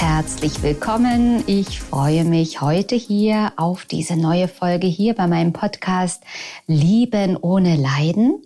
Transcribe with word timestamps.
Herzlich 0.00 0.62
willkommen. 0.62 1.42
Ich 1.48 1.80
freue 1.80 2.22
mich 2.22 2.60
heute 2.60 2.94
hier 2.94 3.52
auf 3.56 3.84
diese 3.84 4.14
neue 4.14 4.46
Folge 4.46 4.86
hier 4.86 5.12
bei 5.14 5.26
meinem 5.26 5.52
Podcast 5.52 6.22
Lieben 6.68 7.36
ohne 7.36 7.74
Leiden. 7.74 8.40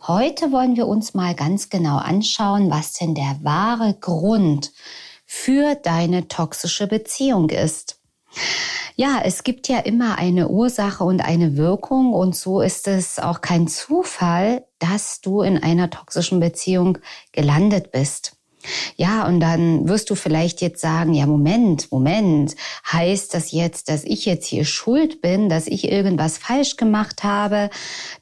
Heute 0.00 0.50
wollen 0.50 0.74
wir 0.74 0.88
uns 0.88 1.14
mal 1.14 1.36
ganz 1.36 1.68
genau 1.68 1.98
anschauen, 1.98 2.72
was 2.72 2.94
denn 2.94 3.14
der 3.14 3.38
wahre 3.42 3.94
Grund 4.00 4.72
für 5.24 5.76
deine 5.76 6.26
toxische 6.26 6.88
Beziehung 6.88 7.50
ist. 7.50 8.00
Ja, 8.96 9.20
es 9.22 9.44
gibt 9.44 9.68
ja 9.68 9.78
immer 9.78 10.18
eine 10.18 10.48
Ursache 10.48 11.04
und 11.04 11.20
eine 11.20 11.56
Wirkung 11.56 12.12
und 12.12 12.34
so 12.34 12.62
ist 12.62 12.88
es 12.88 13.20
auch 13.20 13.42
kein 13.42 13.68
Zufall, 13.68 14.66
dass 14.80 15.20
du 15.20 15.42
in 15.42 15.62
einer 15.62 15.88
toxischen 15.88 16.40
Beziehung 16.40 16.98
gelandet 17.30 17.92
bist. 17.92 18.39
Ja, 18.96 19.26
und 19.26 19.40
dann 19.40 19.88
wirst 19.88 20.10
du 20.10 20.14
vielleicht 20.14 20.60
jetzt 20.60 20.80
sagen, 20.80 21.14
ja, 21.14 21.26
Moment, 21.26 21.90
Moment, 21.90 22.56
heißt 22.90 23.34
das 23.34 23.52
jetzt, 23.52 23.88
dass 23.88 24.04
ich 24.04 24.26
jetzt 24.26 24.46
hier 24.46 24.64
schuld 24.64 25.20
bin, 25.20 25.48
dass 25.48 25.66
ich 25.66 25.90
irgendwas 25.90 26.38
falsch 26.38 26.76
gemacht 26.76 27.24
habe, 27.24 27.70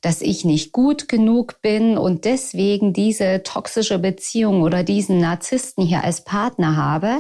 dass 0.01 0.21
ich 0.23 0.45
nicht 0.45 0.73
gut 0.73 1.09
genug 1.09 1.61
bin 1.63 1.99
und 1.99 2.25
deswegen 2.25 2.93
diese 2.93 3.43
toxische 3.43 3.99
Beziehung 3.99 4.63
oder 4.63 4.83
diesen 4.85 5.19
Narzissten 5.19 5.85
hier 5.85 6.05
als 6.05 6.25
Partner 6.25 6.77
habe? 6.77 7.19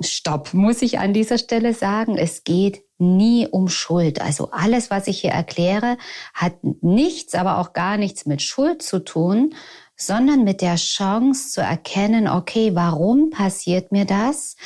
Stopp, 0.00 0.54
muss 0.54 0.82
ich 0.82 1.00
an 1.00 1.12
dieser 1.12 1.38
Stelle 1.38 1.74
sagen, 1.74 2.16
es 2.16 2.44
geht 2.44 2.82
nie 2.98 3.46
um 3.48 3.68
Schuld. 3.68 4.20
Also 4.20 4.50
alles, 4.50 4.90
was 4.90 5.06
ich 5.06 5.20
hier 5.20 5.30
erkläre, 5.30 5.96
hat 6.34 6.54
nichts, 6.82 7.34
aber 7.34 7.58
auch 7.58 7.72
gar 7.72 7.96
nichts 7.96 8.26
mit 8.26 8.42
Schuld 8.42 8.82
zu 8.82 9.00
tun, 9.00 9.54
sondern 9.98 10.44
mit 10.44 10.62
der 10.62 10.76
Chance 10.76 11.50
zu 11.50 11.60
erkennen, 11.60 12.28
okay, 12.28 12.74
warum 12.74 13.30
passiert 13.30 13.92
mir 13.92 14.04
das? 14.04 14.56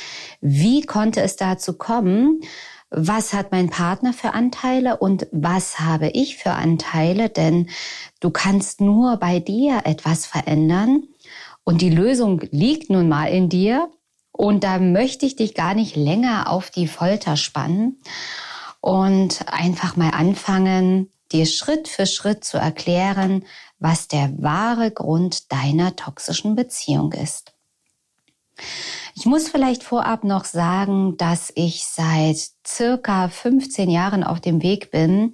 Wie 0.40 0.82
konnte 0.82 1.22
es 1.22 1.36
dazu 1.36 1.76
kommen? 1.76 2.42
Was 2.90 3.32
hat 3.32 3.50
mein 3.50 3.70
Partner 3.70 4.12
für 4.12 4.34
Anteile 4.34 4.98
und 4.98 5.26
was 5.32 5.80
habe 5.80 6.10
ich 6.10 6.36
für 6.36 6.50
Anteile? 6.52 7.30
Denn 7.30 7.70
du 8.20 8.30
kannst 8.30 8.82
nur 8.82 9.16
bei 9.16 9.40
dir 9.40 9.80
etwas 9.84 10.26
verändern 10.26 11.04
und 11.64 11.80
die 11.80 11.90
Lösung 11.90 12.42
liegt 12.50 12.90
nun 12.90 13.08
mal 13.08 13.26
in 13.26 13.48
dir. 13.48 13.88
Und 14.32 14.64
da 14.64 14.78
möchte 14.78 15.26
ich 15.26 15.36
dich 15.36 15.54
gar 15.54 15.74
nicht 15.74 15.96
länger 15.96 16.50
auf 16.50 16.70
die 16.70 16.86
Folter 16.86 17.36
spannen 17.36 18.00
und 18.80 19.46
einfach 19.46 19.96
mal 19.96 20.10
anfangen, 20.10 21.10
dir 21.32 21.46
Schritt 21.46 21.88
für 21.88 22.06
Schritt 22.06 22.44
zu 22.44 22.58
erklären, 22.58 23.44
was 23.78 24.08
der 24.08 24.30
wahre 24.38 24.90
Grund 24.90 25.50
deiner 25.52 25.96
toxischen 25.96 26.54
Beziehung 26.54 27.12
ist. 27.12 27.54
Ich 29.14 29.26
muss 29.26 29.48
vielleicht 29.48 29.82
vorab 29.82 30.24
noch 30.24 30.44
sagen, 30.44 31.16
dass 31.16 31.52
ich 31.54 31.84
seit 31.84 32.38
circa 32.66 33.28
15 33.28 33.90
Jahren 33.90 34.24
auf 34.24 34.40
dem 34.40 34.62
Weg 34.62 34.90
bin, 34.90 35.32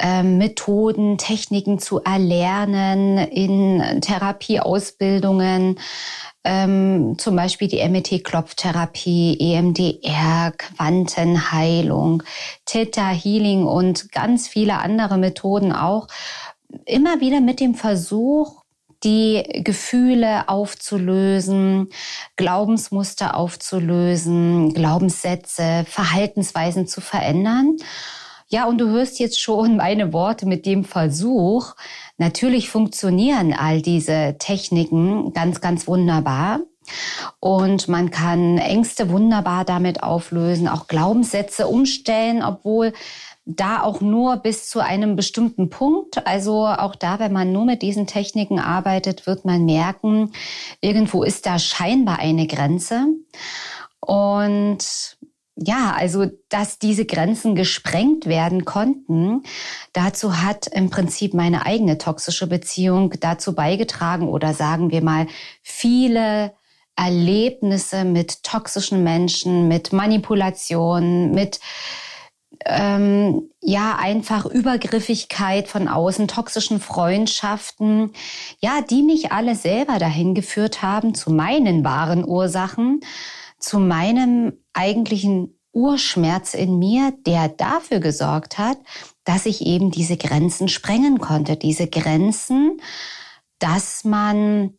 Methoden, 0.00 1.18
Techniken 1.18 1.78
zu 1.78 2.00
erlernen 2.02 3.18
in 3.18 4.00
Therapieausbildungen, 4.00 5.78
ähm, 6.44 7.16
zum 7.18 7.36
Beispiel 7.36 7.68
die 7.68 7.86
MET-Klopftherapie, 7.88 9.38
EMDR, 9.40 10.52
Quantenheilung, 10.56 12.22
Theta 12.64 13.08
Healing 13.08 13.64
und 13.64 14.12
ganz 14.12 14.46
viele 14.46 14.78
andere 14.78 15.18
Methoden 15.18 15.72
auch. 15.72 16.06
Immer 16.84 17.20
wieder 17.20 17.40
mit 17.40 17.60
dem 17.60 17.74
Versuch, 17.74 18.62
die 19.04 19.62
Gefühle 19.64 20.48
aufzulösen, 20.48 21.88
Glaubensmuster 22.36 23.36
aufzulösen, 23.36 24.74
Glaubenssätze, 24.74 25.84
Verhaltensweisen 25.88 26.86
zu 26.86 27.00
verändern. 27.00 27.76
Ja, 28.50 28.64
und 28.64 28.78
du 28.78 28.88
hörst 28.88 29.18
jetzt 29.18 29.38
schon 29.38 29.76
meine 29.76 30.14
Worte 30.14 30.46
mit 30.46 30.64
dem 30.64 30.84
Versuch. 30.84 31.74
Natürlich 32.16 32.70
funktionieren 32.70 33.52
all 33.52 33.82
diese 33.82 34.36
Techniken 34.38 35.34
ganz, 35.34 35.60
ganz 35.60 35.86
wunderbar. 35.86 36.60
Und 37.40 37.88
man 37.88 38.10
kann 38.10 38.56
Ängste 38.56 39.10
wunderbar 39.10 39.66
damit 39.66 40.02
auflösen, 40.02 40.66
auch 40.66 40.86
Glaubenssätze 40.86 41.68
umstellen, 41.68 42.42
obwohl 42.42 42.94
da 43.44 43.82
auch 43.82 44.00
nur 44.00 44.36
bis 44.36 44.68
zu 44.68 44.80
einem 44.80 45.14
bestimmten 45.14 45.68
Punkt. 45.68 46.26
Also 46.26 46.66
auch 46.66 46.94
da, 46.94 47.18
wenn 47.18 47.32
man 47.32 47.52
nur 47.52 47.66
mit 47.66 47.82
diesen 47.82 48.06
Techniken 48.06 48.58
arbeitet, 48.58 49.26
wird 49.26 49.44
man 49.44 49.66
merken, 49.66 50.32
irgendwo 50.80 51.22
ist 51.22 51.44
da 51.44 51.58
scheinbar 51.58 52.18
eine 52.18 52.46
Grenze. 52.46 53.06
Und 54.00 55.17
ja, 55.60 55.94
also 55.96 56.26
dass 56.48 56.78
diese 56.78 57.04
Grenzen 57.04 57.56
gesprengt 57.56 58.26
werden 58.26 58.64
konnten, 58.64 59.42
dazu 59.92 60.40
hat 60.40 60.68
im 60.68 60.88
Prinzip 60.90 61.34
meine 61.34 61.66
eigene 61.66 61.98
toxische 61.98 62.46
Beziehung 62.46 63.14
dazu 63.20 63.54
beigetragen 63.54 64.28
oder 64.28 64.54
sagen 64.54 64.90
wir 64.90 65.02
mal 65.02 65.26
viele 65.62 66.52
Erlebnisse 66.94 68.04
mit 68.04 68.44
toxischen 68.44 69.02
Menschen, 69.02 69.68
mit 69.68 69.92
Manipulation, 69.92 71.32
mit 71.32 71.60
ähm, 72.64 73.50
ja 73.60 73.96
einfach 74.00 74.46
Übergriffigkeit 74.46 75.68
von 75.68 75.88
außen, 75.88 76.28
toxischen 76.28 76.80
Freundschaften, 76.80 78.12
ja, 78.60 78.80
die 78.80 79.02
mich 79.02 79.32
alle 79.32 79.54
selber 79.54 79.98
dahin 79.98 80.34
geführt 80.34 80.82
haben 80.82 81.14
zu 81.14 81.32
meinen 81.32 81.84
wahren 81.84 82.24
Ursachen 82.24 83.00
zu 83.58 83.78
meinem 83.78 84.52
eigentlichen 84.72 85.58
Urschmerz 85.72 86.54
in 86.54 86.78
mir, 86.78 87.12
der 87.26 87.48
dafür 87.48 88.00
gesorgt 88.00 88.58
hat, 88.58 88.78
dass 89.24 89.46
ich 89.46 89.66
eben 89.66 89.90
diese 89.90 90.16
Grenzen 90.16 90.68
sprengen 90.68 91.18
konnte. 91.18 91.56
Diese 91.56 91.86
Grenzen, 91.86 92.80
dass 93.58 94.04
man 94.04 94.74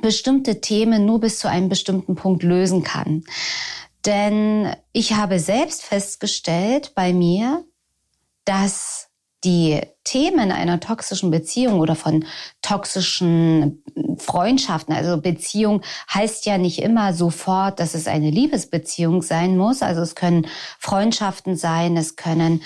bestimmte 0.00 0.60
Themen 0.60 1.04
nur 1.04 1.20
bis 1.20 1.38
zu 1.38 1.48
einem 1.48 1.68
bestimmten 1.68 2.14
Punkt 2.14 2.42
lösen 2.42 2.82
kann. 2.82 3.24
Denn 4.04 4.74
ich 4.92 5.14
habe 5.14 5.38
selbst 5.38 5.84
festgestellt 5.84 6.92
bei 6.94 7.12
mir, 7.12 7.64
dass 8.44 9.08
die 9.44 9.80
Themen 10.04 10.52
einer 10.52 10.80
toxischen 10.80 11.30
Beziehung 11.30 11.80
oder 11.80 11.94
von 11.94 12.24
toxischen 12.60 13.82
Freundschaften, 14.18 14.94
also 14.94 15.20
Beziehung 15.20 15.82
heißt 16.12 16.46
ja 16.46 16.58
nicht 16.58 16.80
immer 16.80 17.12
sofort, 17.14 17.80
dass 17.80 17.94
es 17.94 18.06
eine 18.06 18.30
Liebesbeziehung 18.30 19.22
sein 19.22 19.56
muss. 19.56 19.82
Also 19.82 20.00
es 20.00 20.14
können 20.14 20.46
Freundschaften 20.78 21.56
sein, 21.56 21.96
es 21.96 22.16
können 22.16 22.62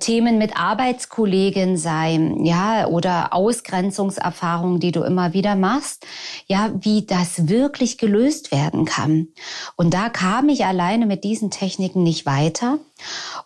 Themen 0.00 0.36
mit 0.36 0.56
Arbeitskollegen 0.56 1.78
sein, 1.78 2.44
ja, 2.44 2.86
oder 2.86 3.32
Ausgrenzungserfahrungen, 3.32 4.80
die 4.80 4.92
du 4.92 5.02
immer 5.02 5.32
wieder 5.32 5.56
machst, 5.56 6.06
ja, 6.46 6.70
wie 6.78 7.06
das 7.06 7.48
wirklich 7.48 7.96
gelöst 7.96 8.52
werden 8.52 8.84
kann. 8.84 9.28
Und 9.74 9.94
da 9.94 10.10
kam 10.10 10.50
ich 10.50 10.66
alleine 10.66 11.06
mit 11.06 11.24
diesen 11.24 11.50
Techniken 11.50 12.02
nicht 12.02 12.26
weiter. 12.26 12.78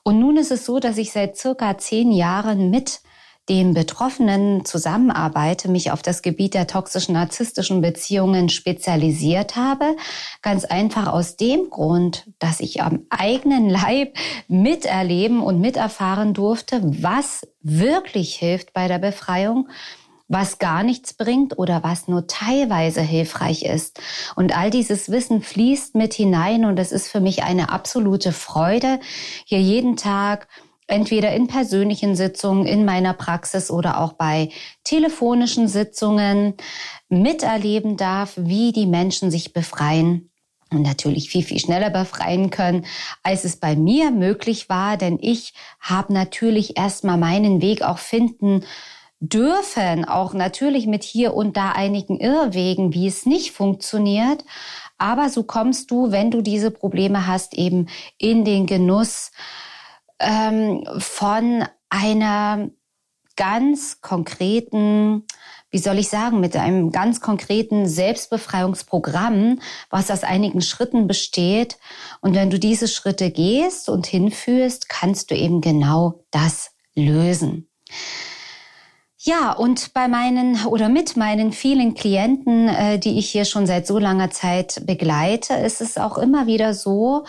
Und 0.02 0.18
nun 0.18 0.36
ist 0.36 0.50
es 0.50 0.66
so, 0.66 0.80
dass 0.80 0.98
ich 0.98 1.12
seit 1.12 1.36
circa 1.36 1.78
zehn 1.78 2.10
Jahren 2.10 2.70
mit 2.70 3.00
den 3.48 3.74
Betroffenen 3.74 4.64
zusammenarbeite, 4.64 5.70
mich 5.70 5.90
auf 5.92 6.02
das 6.02 6.22
Gebiet 6.22 6.54
der 6.54 6.66
toxischen 6.66 7.14
narzisstischen 7.14 7.80
Beziehungen 7.80 8.48
spezialisiert 8.48 9.54
habe. 9.54 9.96
Ganz 10.42 10.64
einfach 10.64 11.06
aus 11.06 11.36
dem 11.36 11.70
Grund, 11.70 12.26
dass 12.38 12.60
ich 12.60 12.82
am 12.82 13.06
eigenen 13.10 13.70
Leib 13.76 14.16
miterleben 14.48 15.42
und 15.42 15.60
miterfahren 15.60 16.34
durfte, 16.34 16.80
was 16.82 17.46
wirklich 17.62 18.34
hilft 18.34 18.72
bei 18.72 18.88
der 18.88 18.98
Befreiung 18.98 19.68
was 20.28 20.58
gar 20.58 20.82
nichts 20.82 21.14
bringt 21.14 21.58
oder 21.58 21.84
was 21.84 22.08
nur 22.08 22.26
teilweise 22.26 23.00
hilfreich 23.00 23.62
ist. 23.62 24.00
Und 24.34 24.56
all 24.56 24.70
dieses 24.70 25.10
Wissen 25.10 25.40
fließt 25.40 25.94
mit 25.94 26.14
hinein 26.14 26.64
und 26.64 26.78
es 26.78 26.92
ist 26.92 27.08
für 27.08 27.20
mich 27.20 27.44
eine 27.44 27.70
absolute 27.70 28.32
Freude, 28.32 28.98
hier 29.44 29.60
jeden 29.60 29.96
Tag 29.96 30.48
entweder 30.86 31.32
in 31.32 31.48
persönlichen 31.48 32.14
Sitzungen 32.14 32.66
in 32.66 32.84
meiner 32.84 33.12
Praxis 33.12 33.70
oder 33.70 34.00
auch 34.00 34.12
bei 34.12 34.50
telefonischen 34.84 35.68
Sitzungen 35.68 36.54
miterleben 37.08 37.96
darf, 37.96 38.34
wie 38.36 38.72
die 38.72 38.86
Menschen 38.86 39.30
sich 39.30 39.52
befreien 39.52 40.30
und 40.70 40.82
natürlich 40.82 41.30
viel, 41.30 41.42
viel 41.42 41.60
schneller 41.60 41.90
befreien 41.90 42.50
können, 42.50 42.86
als 43.22 43.44
es 43.44 43.56
bei 43.56 43.76
mir 43.76 44.10
möglich 44.10 44.68
war, 44.68 44.96
denn 44.96 45.18
ich 45.20 45.54
habe 45.80 46.12
natürlich 46.12 46.76
erstmal 46.76 47.18
meinen 47.18 47.62
Weg 47.62 47.82
auch 47.82 47.98
finden 47.98 48.64
dürfen, 49.20 50.04
auch 50.04 50.34
natürlich 50.34 50.86
mit 50.86 51.02
hier 51.02 51.34
und 51.34 51.56
da 51.56 51.72
einigen 51.72 52.18
Irrwegen, 52.18 52.92
wie 52.92 53.06
es 53.06 53.26
nicht 53.26 53.52
funktioniert. 53.52 54.44
Aber 54.98 55.28
so 55.30 55.42
kommst 55.42 55.90
du, 55.90 56.10
wenn 56.10 56.30
du 56.30 56.42
diese 56.42 56.70
Probleme 56.70 57.26
hast, 57.26 57.54
eben 57.54 57.88
in 58.18 58.44
den 58.44 58.66
Genuss 58.66 59.30
ähm, 60.18 60.84
von 60.98 61.64
einer 61.88 62.70
ganz 63.36 64.00
konkreten, 64.00 65.24
wie 65.70 65.78
soll 65.78 65.98
ich 65.98 66.08
sagen, 66.08 66.40
mit 66.40 66.56
einem 66.56 66.90
ganz 66.90 67.20
konkreten 67.20 67.86
Selbstbefreiungsprogramm, 67.86 69.60
was 69.90 70.10
aus 70.10 70.24
einigen 70.24 70.62
Schritten 70.62 71.06
besteht. 71.06 71.78
Und 72.20 72.34
wenn 72.34 72.50
du 72.50 72.58
diese 72.58 72.88
Schritte 72.88 73.30
gehst 73.30 73.88
und 73.88 74.06
hinführst, 74.06 74.88
kannst 74.88 75.30
du 75.30 75.34
eben 75.34 75.60
genau 75.60 76.24
das 76.30 76.70
lösen. 76.94 77.68
Ja, 79.18 79.50
und 79.52 79.92
bei 79.92 80.06
meinen 80.06 80.66
oder 80.66 80.88
mit 80.88 81.16
meinen 81.16 81.52
vielen 81.52 81.94
Klienten, 81.94 82.68
äh, 82.68 82.98
die 82.98 83.18
ich 83.18 83.28
hier 83.28 83.44
schon 83.44 83.66
seit 83.66 83.84
so 83.84 83.98
langer 83.98 84.30
Zeit 84.30 84.86
begleite, 84.86 85.54
ist 85.54 85.80
es 85.80 85.98
auch 85.98 86.16
immer 86.16 86.46
wieder 86.46 86.74
so, 86.74 87.24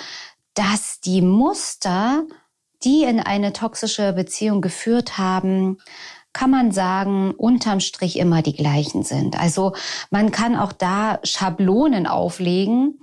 dass 0.54 1.00
die 1.00 1.24
Muster, 1.24 2.24
die 2.83 3.03
in 3.03 3.19
eine 3.19 3.53
toxische 3.53 4.13
Beziehung 4.13 4.62
geführt 4.62 5.18
haben, 5.18 5.77
kann 6.33 6.51
man 6.51 6.71
sagen, 6.71 7.31
unterm 7.31 7.79
Strich 7.79 8.19
immer 8.19 8.41
die 8.41 8.56
gleichen 8.56 9.03
sind. 9.03 9.39
Also 9.39 9.74
man 10.12 10.31
kann 10.31 10.56
auch 10.56 10.71
da 10.71 11.19
Schablonen 11.24 12.06
auflegen, 12.06 13.00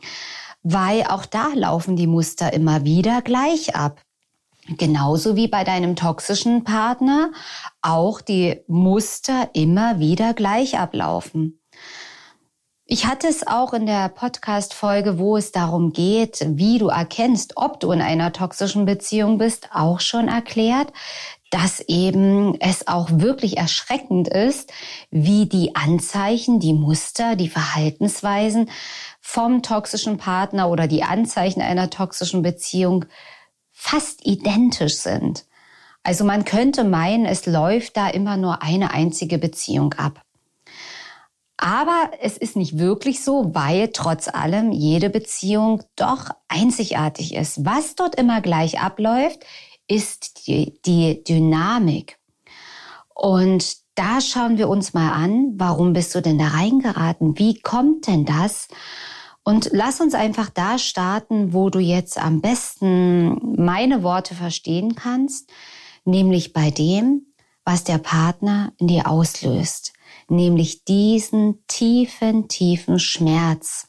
weil 0.62 1.02
auch 1.02 1.26
da 1.26 1.48
laufen 1.54 1.96
die 1.96 2.06
Muster 2.06 2.52
immer 2.52 2.84
wieder 2.84 3.22
gleich 3.22 3.74
ab. 3.74 4.00
Genauso 4.66 5.36
wie 5.36 5.48
bei 5.48 5.62
deinem 5.64 5.94
toxischen 5.94 6.64
Partner 6.64 7.32
auch 7.82 8.20
die 8.20 8.62
Muster 8.66 9.50
immer 9.52 9.98
wieder 9.98 10.32
gleich 10.32 10.78
ablaufen. 10.78 11.60
Ich 12.86 13.06
hatte 13.06 13.28
es 13.28 13.46
auch 13.46 13.72
in 13.72 13.86
der 13.86 14.10
Podcast-Folge, 14.10 15.18
wo 15.18 15.38
es 15.38 15.52
darum 15.52 15.94
geht, 15.94 16.44
wie 16.46 16.76
du 16.76 16.88
erkennst, 16.88 17.56
ob 17.56 17.80
du 17.80 17.92
in 17.92 18.02
einer 18.02 18.30
toxischen 18.34 18.84
Beziehung 18.84 19.38
bist, 19.38 19.70
auch 19.72 20.00
schon 20.00 20.28
erklärt, 20.28 20.92
dass 21.48 21.80
eben 21.80 22.60
es 22.60 22.86
auch 22.86 23.08
wirklich 23.10 23.56
erschreckend 23.56 24.28
ist, 24.28 24.70
wie 25.10 25.46
die 25.46 25.74
Anzeichen, 25.74 26.60
die 26.60 26.74
Muster, 26.74 27.36
die 27.36 27.48
Verhaltensweisen 27.48 28.68
vom 29.22 29.62
toxischen 29.62 30.18
Partner 30.18 30.68
oder 30.68 30.86
die 30.86 31.04
Anzeichen 31.04 31.62
einer 31.62 31.88
toxischen 31.88 32.42
Beziehung 32.42 33.06
fast 33.72 34.26
identisch 34.26 34.96
sind. 34.96 35.46
Also 36.02 36.24
man 36.24 36.44
könnte 36.44 36.84
meinen, 36.84 37.24
es 37.24 37.46
läuft 37.46 37.96
da 37.96 38.08
immer 38.10 38.36
nur 38.36 38.62
eine 38.62 38.90
einzige 38.90 39.38
Beziehung 39.38 39.94
ab. 39.94 40.23
Aber 41.64 42.10
es 42.20 42.36
ist 42.36 42.56
nicht 42.56 42.76
wirklich 42.76 43.24
so, 43.24 43.54
weil 43.54 43.88
trotz 43.88 44.28
allem 44.28 44.70
jede 44.70 45.08
Beziehung 45.08 45.82
doch 45.96 46.28
einzigartig 46.46 47.34
ist. 47.34 47.64
Was 47.64 47.94
dort 47.94 48.16
immer 48.16 48.42
gleich 48.42 48.80
abläuft, 48.80 49.46
ist 49.88 50.46
die, 50.46 50.78
die 50.84 51.24
Dynamik. 51.24 52.18
Und 53.14 53.78
da 53.94 54.20
schauen 54.20 54.58
wir 54.58 54.68
uns 54.68 54.92
mal 54.92 55.10
an, 55.12 55.54
warum 55.56 55.94
bist 55.94 56.14
du 56.14 56.20
denn 56.20 56.38
da 56.38 56.48
reingeraten? 56.48 57.38
Wie 57.38 57.58
kommt 57.58 58.08
denn 58.08 58.26
das? 58.26 58.68
Und 59.42 59.70
lass 59.72 60.02
uns 60.02 60.12
einfach 60.12 60.50
da 60.50 60.76
starten, 60.78 61.54
wo 61.54 61.70
du 61.70 61.78
jetzt 61.78 62.18
am 62.18 62.42
besten 62.42 63.56
meine 63.56 64.02
Worte 64.02 64.34
verstehen 64.34 64.96
kannst, 64.96 65.50
nämlich 66.04 66.52
bei 66.52 66.70
dem, 66.70 67.22
was 67.64 67.84
der 67.84 67.96
Partner 67.96 68.74
in 68.76 68.88
dir 68.88 69.08
auslöst, 69.08 69.93
nämlich 70.30 70.84
diesen 70.84 71.64
tiefen, 71.66 72.48
tiefen 72.48 72.98
Schmerz. 72.98 73.88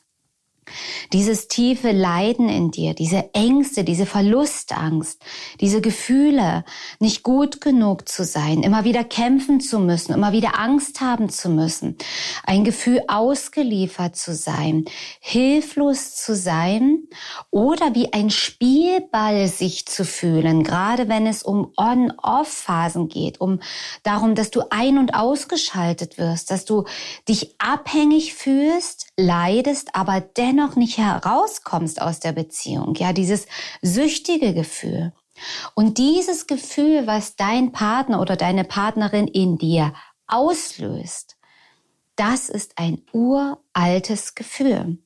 Dieses 1.14 1.48
tiefe 1.48 1.92
Leiden 1.92 2.50
in 2.50 2.72
dir, 2.72 2.94
diese 2.94 3.30
Ängste, 3.34 3.84
diese 3.84 4.06
Verlustangst, 4.06 5.22
diese 5.62 5.82
Gefühle, 5.82 6.66
nicht 7.00 7.24
gut 7.24 7.62
genug 7.62 8.10
zu 8.10 8.24
sein, 8.24 8.64
immer 8.64 8.84
wieder 8.84 9.04
kämpfen 9.04 9.60
zu 9.60 9.80
müssen, 9.80 10.14
immer 10.14 10.32
wieder 10.32 10.60
Angst 10.60 11.02
haben 11.02 11.30
zu 11.30 11.50
müssen, 11.50 11.98
ein 12.44 12.64
Gefühl 12.64 13.02
ausgeliefert 13.08 14.16
zu 14.16 14.34
sein, 14.34 14.86
hilflos 15.20 16.16
zu 16.16 16.36
sein 16.36 17.04
oder 17.52 17.94
wie 17.96 18.12
ein 18.14 18.30
Spielball 18.30 19.48
sich 19.48 19.86
zu 19.86 20.04
fühlen, 20.04 20.64
gerade 20.64 21.08
wenn 21.08 21.28
es 21.28 21.44
um 21.44 21.72
On-Off-Phasen 21.78 23.08
geht, 23.08 23.40
um 23.40 23.60
darum, 24.04 24.36
dass 24.36 24.52
du 24.52 24.64
ein- 24.70 24.98
und 24.98 25.14
ausgeschaltet 25.14 26.18
wirst, 26.18 26.52
dass 26.52 26.66
du 26.66 26.86
dich 27.28 27.56
abhängig 27.60 28.34
fühlst, 28.34 29.08
leidest, 29.18 29.90
aber 29.94 30.22
dennoch 30.22 30.55
dennoch 30.56 30.76
nicht 30.76 30.98
herauskommst 30.98 32.02
aus 32.02 32.20
der 32.20 32.32
Beziehung, 32.32 32.96
ja, 32.96 33.14
dieses 33.14 33.48
süchtige 33.82 34.54
Gefühl. 34.54 35.14
Und 35.74 35.98
dieses 35.98 36.48
Gefühl, 36.48 37.08
was 37.08 37.36
dein 37.36 37.72
Partner 37.72 38.22
oder 38.22 38.38
deine 38.38 38.64
Partnerin 38.64 39.28
in 39.28 39.58
dir 39.58 39.94
auslöst, 40.28 41.36
das 42.16 42.48
ist 42.50 42.78
ein 42.78 43.02
uraltes 43.12 44.36
Gefühl. 44.36 44.98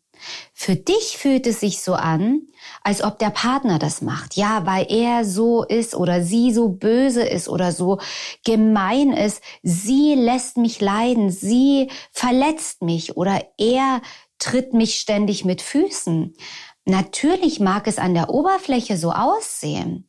Für 0.54 0.76
dich 0.76 1.18
fühlt 1.18 1.48
es 1.48 1.62
sich 1.62 1.82
so 1.82 1.94
an, 1.94 2.42
als 2.84 3.02
ob 3.02 3.18
der 3.20 3.30
Partner 3.30 3.80
das 3.80 4.02
macht. 4.02 4.36
Ja, 4.36 4.66
weil 4.66 4.86
er 4.90 5.24
so 5.24 5.64
ist 5.64 5.96
oder 5.96 6.22
sie 6.22 6.54
so 6.54 6.68
böse 6.70 7.24
ist 7.24 7.48
oder 7.48 7.72
so 7.72 8.00
gemein 8.44 9.14
ist. 9.14 9.42
Sie 9.64 10.14
lässt 10.16 10.58
mich 10.58 10.82
leiden. 10.82 11.32
Sie 11.32 11.90
verletzt 12.12 12.82
mich 12.84 13.16
oder 13.16 13.42
er 13.58 14.02
tritt 14.40 14.74
mich 14.74 15.00
ständig 15.00 15.46
mit 15.46 15.62
Füßen. 15.62 16.34
Natürlich 16.86 17.60
mag 17.60 17.88
es 17.88 18.00
an 18.00 18.14
der 18.14 18.30
Oberfläche 18.30 18.98
so 18.98 19.12
aussehen 19.12 20.08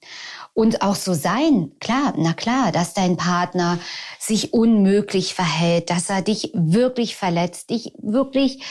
und 0.54 0.82
auch 0.82 0.94
so 0.94 1.12
sein. 1.12 1.72
Klar, 1.80 2.14
na 2.16 2.32
klar, 2.32 2.72
dass 2.72 2.94
dein 2.94 3.16
Partner 3.16 3.78
sich 4.18 4.54
unmöglich 4.54 5.34
verhält, 5.34 5.90
dass 5.90 6.08
er 6.08 6.22
dich 6.22 6.52
wirklich 6.54 7.16
verletzt, 7.16 7.70
dich 7.70 7.92
wirklich 7.98 8.62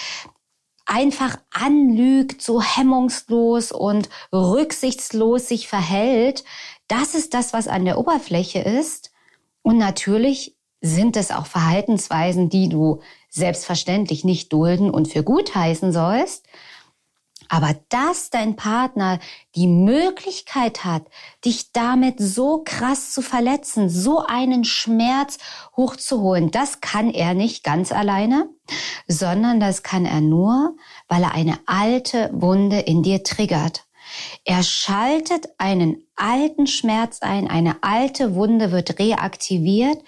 einfach 0.86 1.38
anlügt, 1.52 2.42
so 2.42 2.62
hemmungslos 2.62 3.72
und 3.72 4.10
rücksichtslos 4.34 5.48
sich 5.48 5.68
verhält. 5.68 6.44
Das 6.88 7.14
ist 7.14 7.36
das, 7.36 7.54
was 7.54 7.68
an 7.68 7.86
der 7.86 8.00
Oberfläche 8.00 8.60
ist. 8.60 9.12
Und 9.62 9.78
natürlich 9.78 10.58
sind 10.82 11.18
es 11.18 11.32
auch 11.32 11.46
Verhaltensweisen, 11.46 12.50
die 12.50 12.70
du 12.70 13.02
selbstverständlich 13.30 14.24
nicht 14.24 14.52
dulden 14.54 14.90
und 14.90 15.08
für 15.08 15.24
gut 15.24 15.56
heißen 15.56 15.92
sollst. 15.92 16.46
Aber 17.52 17.76
dass 17.90 18.30
dein 18.30 18.56
Partner 18.56 19.20
die 19.56 19.68
Möglichkeit 19.68 20.86
hat, 20.86 21.04
dich 21.44 21.72
damit 21.72 22.20
so 22.20 22.62
krass 22.64 23.12
zu 23.12 23.24
verletzen, 23.24 23.90
so 23.90 24.20
einen 24.20 24.64
Schmerz 24.64 25.40
hochzuholen, 25.76 26.52
das 26.52 26.80
kann 26.80 27.10
er 27.10 27.34
nicht 27.34 27.64
ganz 27.64 27.92
alleine, 27.92 28.50
sondern 29.08 29.60
das 29.60 29.82
kann 29.82 30.06
er 30.06 30.22
nur, 30.22 30.76
weil 31.08 31.24
er 31.24 31.34
eine 31.34 31.58
alte 31.66 32.30
Wunde 32.34 32.80
in 32.82 33.02
dir 33.02 33.24
triggert. 33.24 33.86
Er 34.46 34.64
schaltet 34.64 35.50
einen 35.58 36.04
alten 36.16 36.68
Schmerz 36.68 37.22
ein, 37.22 37.48
eine 37.48 37.78
alte 37.82 38.36
Wunde 38.36 38.72
wird 38.72 39.00
reaktiviert, 39.00 40.00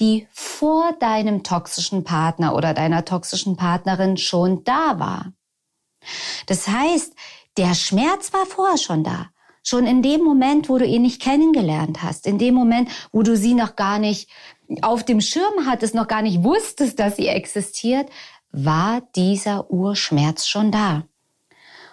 die 0.00 0.26
vor 0.32 0.92
deinem 0.98 1.42
toxischen 1.42 2.04
Partner 2.04 2.54
oder 2.54 2.74
deiner 2.74 3.04
toxischen 3.04 3.56
Partnerin 3.56 4.16
schon 4.16 4.64
da 4.64 4.98
war. 4.98 5.32
Das 6.46 6.68
heißt, 6.68 7.14
der 7.56 7.74
Schmerz 7.74 8.32
war 8.32 8.46
vorher 8.46 8.78
schon 8.78 9.04
da. 9.04 9.30
Schon 9.62 9.86
in 9.86 10.02
dem 10.02 10.22
Moment, 10.22 10.68
wo 10.68 10.76
du 10.76 10.84
ihn 10.84 11.02
nicht 11.02 11.22
kennengelernt 11.22 12.02
hast, 12.02 12.26
in 12.26 12.38
dem 12.38 12.54
Moment, 12.54 12.90
wo 13.12 13.22
du 13.22 13.34
sie 13.36 13.54
noch 13.54 13.76
gar 13.76 13.98
nicht 13.98 14.28
auf 14.82 15.04
dem 15.04 15.20
Schirm 15.20 15.66
hattest, 15.66 15.94
noch 15.94 16.08
gar 16.08 16.20
nicht 16.20 16.44
wusstest, 16.44 16.98
dass 16.98 17.16
sie 17.16 17.28
existiert, 17.28 18.10
war 18.50 19.02
dieser 19.14 19.70
Urschmerz 19.70 20.46
schon 20.46 20.70
da. 20.70 21.04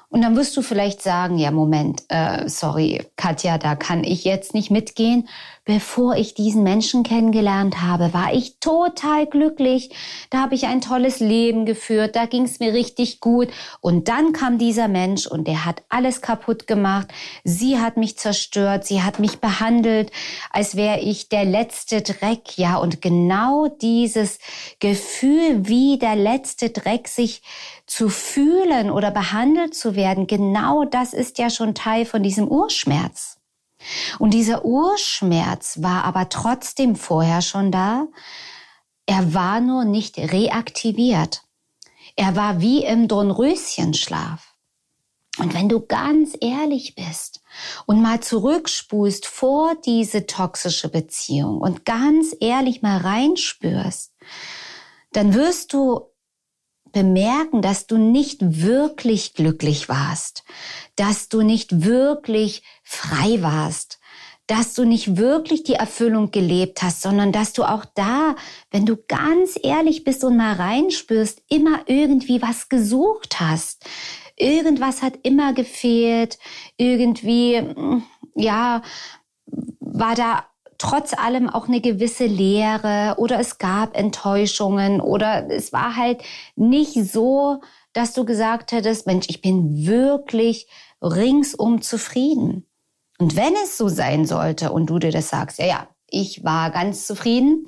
Und 0.09 0.21
dann 0.21 0.35
wirst 0.35 0.57
du 0.57 0.61
vielleicht 0.61 1.01
sagen, 1.01 1.37
ja, 1.37 1.51
Moment, 1.51 2.03
äh, 2.09 2.49
sorry, 2.49 3.05
Katja, 3.15 3.57
da 3.57 3.75
kann 3.75 4.03
ich 4.03 4.25
jetzt 4.25 4.53
nicht 4.53 4.69
mitgehen. 4.69 5.29
Bevor 5.63 6.15
ich 6.15 6.33
diesen 6.33 6.63
Menschen 6.63 7.03
kennengelernt 7.03 7.83
habe, 7.83 8.15
war 8.15 8.33
ich 8.33 8.57
total 8.59 9.27
glücklich. 9.27 9.91
Da 10.31 10.39
habe 10.39 10.55
ich 10.55 10.65
ein 10.65 10.81
tolles 10.81 11.19
Leben 11.19 11.67
geführt, 11.67 12.15
da 12.15 12.25
ging 12.25 12.45
es 12.45 12.59
mir 12.59 12.73
richtig 12.73 13.19
gut. 13.19 13.49
Und 13.79 14.07
dann 14.07 14.33
kam 14.33 14.57
dieser 14.57 14.87
Mensch 14.87 15.27
und 15.27 15.47
der 15.47 15.63
hat 15.63 15.83
alles 15.87 16.21
kaputt 16.21 16.65
gemacht. 16.65 17.09
Sie 17.43 17.77
hat 17.77 17.95
mich 17.95 18.17
zerstört, 18.17 18.85
sie 18.85 19.03
hat 19.03 19.19
mich 19.19 19.37
behandelt, 19.39 20.11
als 20.49 20.75
wäre 20.75 20.99
ich 20.99 21.29
der 21.29 21.45
letzte 21.45 22.01
Dreck. 22.01 22.57
Ja, 22.57 22.77
und 22.77 22.99
genau 23.03 23.67
dieses 23.67 24.39
Gefühl, 24.79 25.67
wie 25.67 25.99
der 25.99 26.15
letzte 26.15 26.71
Dreck 26.71 27.07
sich 27.07 27.43
zu 27.85 28.09
fühlen 28.09 28.89
oder 28.89 29.11
behandelt 29.11 29.75
zu 29.75 29.95
werden, 29.95 30.25
genau 30.25 30.85
das 30.85 31.13
ist 31.13 31.37
ja 31.37 31.51
schon 31.51 31.75
Teil 31.75 32.05
von 32.05 32.23
diesem 32.23 32.47
Urschmerz. 32.47 33.40
Und 34.19 34.33
dieser 34.33 34.65
Urschmerz 34.65 35.81
war 35.81 36.03
aber 36.03 36.29
trotzdem 36.29 36.95
vorher 36.95 37.41
schon 37.41 37.71
da. 37.71 38.07
Er 39.05 39.33
war 39.33 39.59
nur 39.59 39.85
nicht 39.85 40.17
reaktiviert. 40.17 41.43
Er 42.15 42.35
war 42.35 42.61
wie 42.61 42.83
im 42.83 43.07
Dornröschenschlaf. 43.07 44.51
Und 45.37 45.53
wenn 45.53 45.69
du 45.69 45.85
ganz 45.85 46.37
ehrlich 46.39 46.93
bist 46.95 47.41
und 47.85 48.01
mal 48.01 48.19
zurückspulst 48.19 49.25
vor 49.25 49.75
diese 49.85 50.25
toxische 50.25 50.89
Beziehung 50.89 51.61
und 51.61 51.85
ganz 51.85 52.35
ehrlich 52.39 52.81
mal 52.81 52.97
reinspürst, 52.97 54.13
dann 55.13 55.33
wirst 55.33 55.73
du 55.73 56.10
bemerken, 56.91 57.61
dass 57.61 57.87
du 57.87 57.97
nicht 57.97 58.39
wirklich 58.41 59.33
glücklich 59.33 59.89
warst, 59.89 60.43
dass 60.95 61.29
du 61.29 61.41
nicht 61.41 61.83
wirklich 61.83 62.63
frei 62.83 63.41
warst, 63.41 63.99
dass 64.47 64.73
du 64.73 64.83
nicht 64.83 65.17
wirklich 65.17 65.63
die 65.63 65.75
Erfüllung 65.75 66.31
gelebt 66.31 66.83
hast, 66.83 67.01
sondern 67.01 67.31
dass 67.31 67.53
du 67.53 67.63
auch 67.63 67.85
da, 67.85 68.35
wenn 68.69 68.85
du 68.85 68.97
ganz 69.07 69.57
ehrlich 69.61 70.03
bist 70.03 70.23
und 70.23 70.35
mal 70.35 70.53
reinspürst, 70.53 71.41
immer 71.47 71.81
irgendwie 71.85 72.41
was 72.41 72.67
gesucht 72.67 73.39
hast. 73.39 73.85
Irgendwas 74.35 75.01
hat 75.01 75.13
immer 75.23 75.53
gefehlt, 75.53 76.37
irgendwie, 76.75 77.61
ja, 78.35 78.81
war 79.79 80.15
da 80.15 80.50
trotz 80.81 81.13
allem 81.13 81.47
auch 81.47 81.67
eine 81.67 81.79
gewisse 81.79 82.25
Leere 82.25 83.13
oder 83.19 83.39
es 83.39 83.59
gab 83.59 83.95
Enttäuschungen 83.95 84.99
oder 84.99 85.47
es 85.51 85.71
war 85.71 85.95
halt 85.95 86.23
nicht 86.55 86.95
so, 86.95 87.61
dass 87.93 88.13
du 88.13 88.25
gesagt 88.25 88.71
hättest, 88.71 89.05
Mensch, 89.05 89.27
ich 89.29 89.41
bin 89.41 89.85
wirklich 89.85 90.67
ringsum 90.99 91.83
zufrieden. 91.83 92.65
Und 93.19 93.35
wenn 93.35 93.53
es 93.63 93.77
so 93.77 93.89
sein 93.89 94.25
sollte 94.25 94.71
und 94.71 94.89
du 94.89 94.97
dir 94.97 95.11
das 95.11 95.29
sagst, 95.29 95.59
ja, 95.59 95.67
ja, 95.67 95.87
ich 96.07 96.43
war 96.43 96.71
ganz 96.71 97.05
zufrieden, 97.05 97.67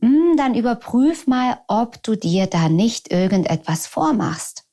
hm, 0.00 0.38
dann 0.38 0.54
überprüf 0.54 1.26
mal, 1.26 1.60
ob 1.68 2.02
du 2.02 2.16
dir 2.16 2.46
da 2.46 2.70
nicht 2.70 3.12
irgendetwas 3.12 3.86
vormachst. 3.86 4.64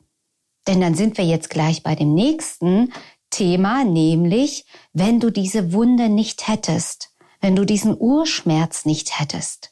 Denn 0.68 0.80
dann 0.80 0.96
sind 0.96 1.18
wir 1.18 1.26
jetzt 1.26 1.50
gleich 1.50 1.84
bei 1.84 1.96
dem 1.96 2.14
nächsten 2.14 2.94
Thema, 3.30 3.84
nämlich 3.84 4.66
wenn 4.94 5.20
du 5.20 5.32
diese 5.32 5.74
Wunde 5.74 6.08
nicht 6.08 6.48
hättest 6.48 7.11
wenn 7.42 7.56
du 7.56 7.66
diesen 7.66 7.96
Urschmerz 8.00 8.86
nicht 8.86 9.20
hättest, 9.20 9.72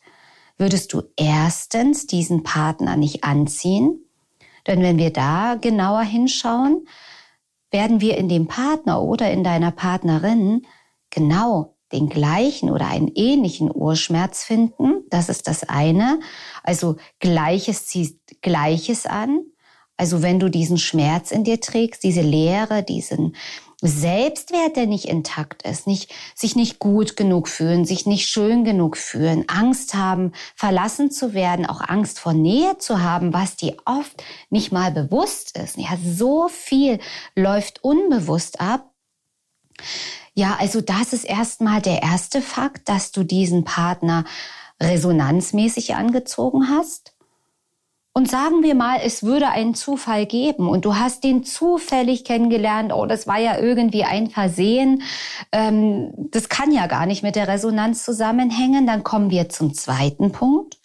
würdest 0.57 0.91
du 0.91 1.03
erstens 1.15 2.07
diesen 2.07 2.43
Partner 2.43 2.97
nicht 2.97 3.23
anziehen. 3.23 4.03
Denn 4.67 4.81
wenn 4.81 4.97
wir 4.97 5.11
da 5.13 5.55
genauer 5.55 6.01
hinschauen, 6.01 6.85
werden 7.71 8.01
wir 8.01 8.17
in 8.17 8.27
dem 8.27 8.47
Partner 8.47 9.01
oder 9.01 9.31
in 9.31 9.43
deiner 9.43 9.71
Partnerin 9.71 10.65
genau 11.09 11.75
den 11.91 12.09
gleichen 12.09 12.69
oder 12.69 12.87
einen 12.87 13.07
ähnlichen 13.15 13.71
Urschmerz 13.73 14.43
finden. 14.43 15.03
Das 15.09 15.29
ist 15.29 15.47
das 15.47 15.63
eine. 15.63 16.19
Also 16.63 16.97
Gleiches 17.19 17.87
zieht 17.87 18.19
Gleiches 18.41 19.05
an. 19.05 19.41
Also 19.97 20.21
wenn 20.21 20.39
du 20.39 20.49
diesen 20.49 20.77
Schmerz 20.77 21.31
in 21.31 21.43
dir 21.43 21.59
trägst, 21.59 22.03
diese 22.03 22.21
Leere, 22.21 22.83
diesen, 22.83 23.35
Selbstwert, 23.81 24.75
der 24.75 24.87
nicht 24.87 25.05
intakt 25.05 25.61
ist, 25.61 25.87
nicht, 25.87 26.13
sich 26.35 26.57
nicht 26.57 26.79
gut 26.79 27.15
genug 27.15 27.47
fühlen, 27.47 27.85
sich 27.85 28.05
nicht 28.05 28.27
schön 28.27 28.65
genug 28.65 28.97
fühlen, 28.97 29.45
Angst 29.47 29.93
haben, 29.93 30.33
verlassen 30.55 31.11
zu 31.11 31.33
werden, 31.33 31.65
auch 31.65 31.79
Angst 31.81 32.19
vor 32.19 32.33
Nähe 32.33 32.77
zu 32.77 33.01
haben, 33.01 33.33
was 33.33 33.55
die 33.55 33.77
oft 33.85 34.21
nicht 34.49 34.73
mal 34.73 34.91
bewusst 34.91 35.57
ist. 35.57 35.77
Ja, 35.77 35.97
so 36.03 36.49
viel 36.49 36.99
läuft 37.35 37.81
unbewusst 37.83 38.59
ab. 38.59 38.91
Ja, 40.33 40.57
also 40.59 40.81
das 40.81 41.13
ist 41.13 41.23
erstmal 41.23 41.81
der 41.81 42.01
erste 42.01 42.41
Fakt, 42.41 42.89
dass 42.89 43.11
du 43.13 43.23
diesen 43.23 43.63
Partner 43.63 44.25
resonanzmäßig 44.81 45.95
angezogen 45.95 46.69
hast. 46.69 47.13
Und 48.19 48.29
sagen 48.29 48.63
wir 48.63 48.75
mal, 48.75 48.99
es 49.01 49.23
würde 49.23 49.47
einen 49.47 49.75
Zufall 49.75 50.25
geben 50.25 50.67
und 50.67 50.83
du 50.83 50.97
hast 50.97 51.23
den 51.23 51.45
zufällig 51.45 52.25
kennengelernt, 52.25 52.91
oh, 52.91 53.05
das 53.05 53.27
war 53.27 53.39
ja 53.39 53.57
irgendwie 53.57 54.03
ein 54.03 54.29
Versehen, 54.29 55.03
ähm, 55.53 56.11
das 56.17 56.49
kann 56.49 56.73
ja 56.73 56.87
gar 56.87 57.05
nicht 57.05 57.23
mit 57.23 57.37
der 57.37 57.47
Resonanz 57.47 58.03
zusammenhängen, 58.03 58.85
dann 58.85 59.05
kommen 59.05 59.29
wir 59.29 59.47
zum 59.47 59.73
zweiten 59.73 60.33
Punkt, 60.33 60.79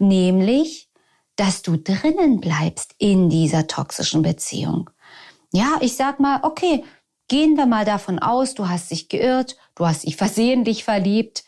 nämlich, 0.00 0.90
dass 1.36 1.62
du 1.62 1.76
drinnen 1.76 2.40
bleibst 2.40 2.96
in 2.98 3.28
dieser 3.30 3.68
toxischen 3.68 4.22
Beziehung. 4.22 4.90
Ja, 5.52 5.76
ich 5.82 5.94
sag 5.94 6.18
mal, 6.18 6.40
okay, 6.42 6.82
gehen 7.28 7.56
wir 7.56 7.66
mal 7.66 7.84
davon 7.84 8.18
aus, 8.18 8.54
du 8.54 8.68
hast 8.68 8.90
dich 8.90 9.08
geirrt, 9.08 9.56
du 9.76 9.86
hast 9.86 10.02
dich 10.02 10.16
versehentlich 10.16 10.82
verliebt, 10.82 11.44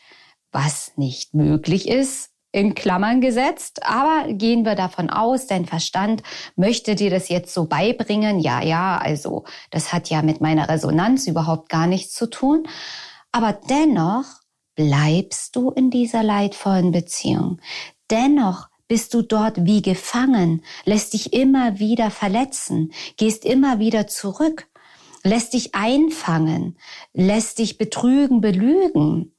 was 0.53 0.93
nicht 0.95 1.33
möglich 1.33 1.89
ist, 1.89 2.29
in 2.55 2.73
Klammern 2.73 3.19
gesetzt, 3.19 3.85
aber 3.85 4.31
gehen 4.31 4.63
wir 4.63 4.75
davon 4.75 5.09
aus, 5.09 5.45
dein 5.45 5.65
Verstand 5.65 6.23
möchte 6.55 6.95
dir 6.95 7.09
das 7.09 7.27
jetzt 7.27 7.53
so 7.53 7.65
beibringen. 7.65 8.39
Ja, 8.39 8.63
ja, 8.63 8.97
also 8.97 9.43
das 9.71 9.91
hat 9.91 10.09
ja 10.09 10.21
mit 10.21 10.39
meiner 10.39 10.69
Resonanz 10.69 11.27
überhaupt 11.27 11.67
gar 11.67 11.85
nichts 11.85 12.13
zu 12.13 12.29
tun. 12.29 12.65
Aber 13.33 13.51
dennoch 13.69 14.23
bleibst 14.75 15.57
du 15.57 15.69
in 15.69 15.91
dieser 15.91 16.23
leidvollen 16.23 16.93
Beziehung. 16.93 17.59
Dennoch 18.09 18.69
bist 18.87 19.13
du 19.13 19.21
dort 19.21 19.65
wie 19.65 19.81
gefangen, 19.81 20.63
lässt 20.85 21.11
dich 21.11 21.33
immer 21.33 21.79
wieder 21.79 22.09
verletzen, 22.09 22.93
gehst 23.17 23.43
immer 23.43 23.79
wieder 23.79 24.07
zurück, 24.07 24.69
lässt 25.23 25.53
dich 25.53 25.75
einfangen, 25.75 26.77
lässt 27.11 27.59
dich 27.59 27.77
betrügen, 27.77 28.39
belügen. 28.39 29.34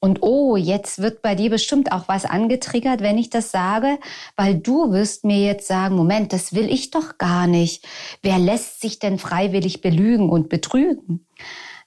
Und 0.00 0.22
oh, 0.22 0.56
jetzt 0.56 1.02
wird 1.02 1.20
bei 1.20 1.34
dir 1.34 1.50
bestimmt 1.50 1.92
auch 1.92 2.08
was 2.08 2.24
angetriggert, 2.24 3.02
wenn 3.02 3.18
ich 3.18 3.28
das 3.28 3.50
sage, 3.50 3.98
weil 4.34 4.58
du 4.58 4.92
wirst 4.92 5.24
mir 5.24 5.44
jetzt 5.44 5.66
sagen, 5.66 5.94
Moment, 5.94 6.32
das 6.32 6.54
will 6.54 6.72
ich 6.72 6.90
doch 6.90 7.18
gar 7.18 7.46
nicht. 7.46 7.86
Wer 8.22 8.38
lässt 8.38 8.80
sich 8.80 8.98
denn 8.98 9.18
freiwillig 9.18 9.82
belügen 9.82 10.30
und 10.30 10.48
betrügen? 10.48 11.26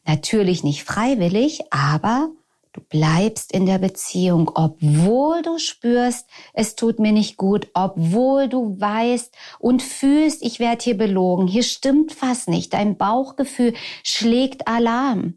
Natürlich 0.06 0.64
nicht 0.64 0.84
freiwillig, 0.84 1.62
aber 1.72 2.30
Du 2.74 2.82
bleibst 2.82 3.52
in 3.52 3.68
der 3.68 3.78
Beziehung, 3.78 4.50
obwohl 4.56 5.44
du 5.44 5.60
spürst, 5.60 6.28
es 6.54 6.76
tut 6.76 6.98
mir 6.98 7.12
nicht 7.12 7.38
gut, 7.38 7.68
obwohl 7.76 8.50
du 8.50 8.80
weißt 8.80 9.32
und 9.60 9.84
fühlst, 9.84 10.42
ich 10.42 10.60
werde 10.60 10.84
hier 10.84 10.98
belogen, 10.98 11.46
hier 11.46 11.62
stimmt 11.62 12.20
was 12.24 12.48
nicht, 12.48 12.74
dein 12.74 12.98
Bauchgefühl 12.98 13.76
schlägt 14.04 14.68
Alarm. 14.68 15.36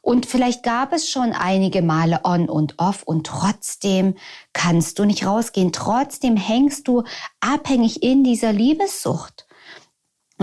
Und 0.00 0.26
vielleicht 0.26 0.64
gab 0.64 0.92
es 0.92 1.08
schon 1.08 1.32
einige 1.32 1.80
Male 1.80 2.22
on 2.24 2.48
und 2.48 2.74
off 2.78 3.04
und 3.04 3.24
trotzdem 3.24 4.16
kannst 4.52 4.98
du 4.98 5.04
nicht 5.04 5.24
rausgehen, 5.24 5.70
trotzdem 5.70 6.36
hängst 6.36 6.88
du 6.88 7.04
abhängig 7.38 8.02
in 8.02 8.24
dieser 8.24 8.52
Liebessucht. 8.52 9.46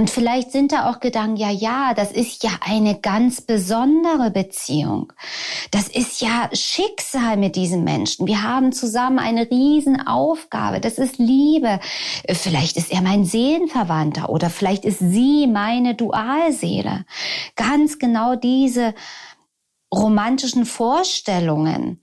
Und 0.02 0.10
vielleicht 0.10 0.52
sind 0.52 0.72
da 0.72 0.90
auch 0.90 1.00
Gedanken, 1.00 1.36
ja, 1.36 1.52
ja, 1.52 1.94
das 1.94 2.12
ist 2.12 2.44
ja 2.44 2.50
eine 2.62 3.00
ganz 3.00 3.40
besondere 3.40 4.32
Beziehung. 4.32 5.14
Das 5.70 5.88
ist 5.88 6.22
ja 6.22 6.50
Schicksal 6.54 7.38
mit 7.38 7.56
diesem 7.56 7.84
Menschen. 7.84 8.26
Wir 8.26 8.42
haben 8.42 8.72
zusammen 8.72 9.20
eine 9.20 9.52
Riesenaufgabe. 9.52 10.80
Das 10.80 10.98
ist 10.98 11.20
Liebe. 11.20 11.80
Vielleicht 12.28 12.78
ist 12.78 12.92
er 12.92 13.04
mein 13.04 13.26
Seelenverwandter 13.26 14.32
oder 14.32 14.50
vielleicht 14.50 14.86
ist 14.86 14.98
sie 14.98 15.46
meine 15.46 15.94
Dualseele. 15.94 17.06
Ganz 17.56 18.00
genau 18.00 18.34
diese 18.34 18.96
romantischen 19.94 20.66
Vorstellungen 20.66 22.02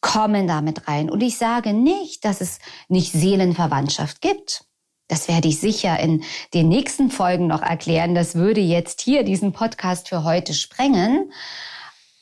kommen 0.00 0.48
damit 0.48 0.88
rein. 0.88 1.08
Und 1.08 1.22
ich 1.22 1.38
sage 1.38 1.74
nicht, 1.74 2.24
dass 2.24 2.40
es 2.40 2.58
nicht 2.88 3.12
Seelenverwandtschaft 3.12 4.20
gibt. 4.20 4.65
Das 5.08 5.28
werde 5.28 5.48
ich 5.48 5.60
sicher 5.60 5.98
in 6.00 6.24
den 6.52 6.68
nächsten 6.68 7.10
Folgen 7.10 7.46
noch 7.46 7.62
erklären. 7.62 8.14
Das 8.14 8.34
würde 8.34 8.60
jetzt 8.60 9.00
hier 9.00 9.22
diesen 9.22 9.52
Podcast 9.52 10.08
für 10.08 10.24
heute 10.24 10.52
sprengen. 10.52 11.32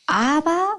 Aber 0.06 0.74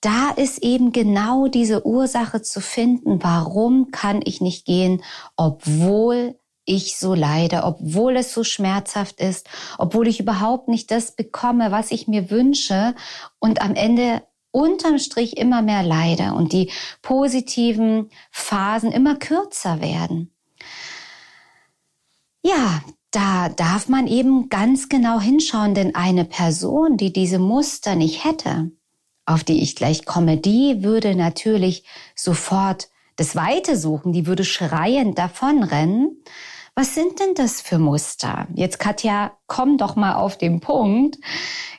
da 0.00 0.30
ist 0.30 0.62
eben 0.62 0.92
genau 0.92 1.48
diese 1.48 1.86
Ursache 1.86 2.42
zu 2.42 2.60
finden. 2.60 3.22
Warum 3.22 3.90
kann 3.90 4.20
ich 4.24 4.40
nicht 4.40 4.66
gehen, 4.66 5.02
obwohl 5.36 6.38
ich 6.64 6.96
so 6.96 7.14
leide, 7.14 7.64
obwohl 7.64 8.16
es 8.16 8.32
so 8.32 8.44
schmerzhaft 8.44 9.20
ist, 9.20 9.48
obwohl 9.78 10.06
ich 10.06 10.20
überhaupt 10.20 10.68
nicht 10.68 10.90
das 10.90 11.16
bekomme, 11.16 11.72
was 11.72 11.90
ich 11.90 12.06
mir 12.06 12.30
wünsche 12.30 12.94
und 13.40 13.62
am 13.62 13.74
Ende 13.74 14.22
unterm 14.52 14.98
Strich 14.98 15.36
immer 15.36 15.62
mehr 15.62 15.82
leide 15.82 16.34
und 16.34 16.52
die 16.52 16.70
positiven 17.00 18.10
Phasen 18.30 18.92
immer 18.92 19.16
kürzer 19.16 19.80
werden. 19.80 20.32
Ja, 22.42 22.82
da 23.12 23.48
darf 23.48 23.88
man 23.88 24.06
eben 24.06 24.48
ganz 24.48 24.88
genau 24.88 25.20
hinschauen, 25.20 25.74
denn 25.74 25.94
eine 25.94 26.24
Person, 26.24 26.96
die 26.96 27.12
diese 27.12 27.38
Muster 27.38 27.94
nicht 27.94 28.24
hätte, 28.24 28.72
auf 29.26 29.44
die 29.44 29.62
ich 29.62 29.76
gleich 29.76 30.04
komme, 30.04 30.38
die 30.38 30.82
würde 30.82 31.14
natürlich 31.14 31.84
sofort 32.16 32.88
das 33.16 33.36
Weite 33.36 33.76
suchen, 33.76 34.12
die 34.12 34.26
würde 34.26 34.44
schreiend 34.44 35.18
davonrennen. 35.18 36.22
Was 36.74 36.94
sind 36.94 37.20
denn 37.20 37.34
das 37.34 37.60
für 37.60 37.78
Muster? 37.78 38.48
Jetzt 38.54 38.78
Katja, 38.78 39.32
komm 39.46 39.76
doch 39.76 39.94
mal 39.94 40.14
auf 40.14 40.38
den 40.38 40.60
Punkt. 40.60 41.18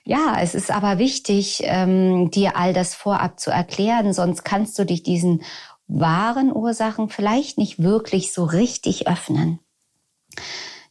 Ja, 0.05 0.38
es 0.39 0.53
ist 0.53 0.70
aber 0.70 1.00
wichtig, 1.00 1.62
ähm, 1.63 2.29
dir 2.29 2.55
all 2.55 2.74
das 2.74 2.93
vorab 2.93 3.39
zu 3.39 3.50
erklären, 3.50 4.13
sonst 4.13 4.43
kannst 4.43 4.77
du 4.77 4.86
dich 4.86 5.01
diesen 5.01 5.41
wahren 5.88 6.55
Ursachen 6.55 7.10
vielleicht 7.10 7.58
nicht 7.58 7.82
wirklich 7.82 8.32
so 8.32 8.43
richtig 8.43 9.08
öffnen. 9.08 9.60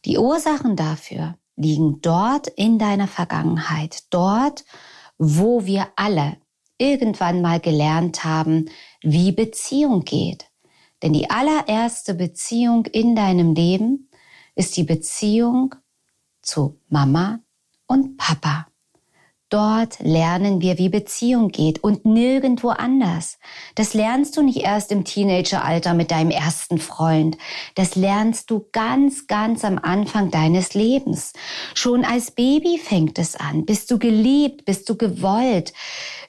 Die 0.05 0.17
Ursachen 0.17 0.75
dafür 0.75 1.37
liegen 1.55 2.01
dort 2.01 2.47
in 2.47 2.79
deiner 2.79 3.07
Vergangenheit, 3.07 4.03
dort, 4.09 4.65
wo 5.17 5.65
wir 5.65 5.87
alle 5.95 6.37
irgendwann 6.77 7.41
mal 7.41 7.59
gelernt 7.59 8.23
haben, 8.23 8.69
wie 9.01 9.31
Beziehung 9.31 10.01
geht. 10.01 10.49
Denn 11.01 11.13
die 11.13 11.29
allererste 11.29 12.13
Beziehung 12.13 12.85
in 12.85 13.15
deinem 13.15 13.53
Leben 13.53 14.09
ist 14.55 14.77
die 14.77 14.83
Beziehung 14.83 15.75
zu 16.41 16.79
Mama 16.89 17.39
und 17.87 18.17
Papa. 18.17 18.67
Dort 19.53 19.99
lernen 19.99 20.61
wir, 20.61 20.79
wie 20.79 20.89
Beziehung 20.89 21.49
geht 21.49 21.83
und 21.83 22.05
nirgendwo 22.05 22.69
anders. 22.69 23.37
Das 23.75 23.93
lernst 23.93 24.35
du 24.35 24.41
nicht 24.41 24.61
erst 24.61 24.91
im 24.91 25.03
Teenageralter 25.03 25.93
mit 25.93 26.09
deinem 26.09 26.31
ersten 26.31 26.79
Freund. 26.79 27.37
Das 27.75 27.95
lernst 27.95 28.49
du 28.49 28.65
ganz, 28.71 29.27
ganz 29.27 29.63
am 29.63 29.77
Anfang 29.77 30.31
deines 30.31 30.73
Lebens. 30.73 31.33
Schon 31.75 32.03
als 32.03 32.31
Baby 32.31 32.79
fängt 32.79 33.19
es 33.19 33.35
an. 33.35 33.63
Bist 33.63 33.91
du 33.91 33.99
geliebt? 33.99 34.65
Bist 34.65 34.89
du 34.89 34.97
gewollt? 34.97 35.71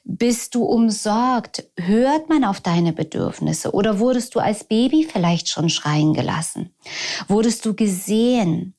Bist 0.04 0.54
du 0.54 0.64
umsorgt? 0.64 1.64
Hört 1.78 2.28
man 2.28 2.44
auf 2.44 2.60
deine 2.60 2.92
Bedürfnisse? 2.92 3.72
Oder 3.72 4.00
wurdest 4.00 4.34
du 4.34 4.40
als 4.40 4.64
Baby 4.64 5.08
vielleicht 5.10 5.48
schon 5.48 5.70
schreien 5.70 6.12
gelassen? 6.12 6.74
Wurdest 7.26 7.64
du 7.64 7.72
gesehen? 7.72 8.74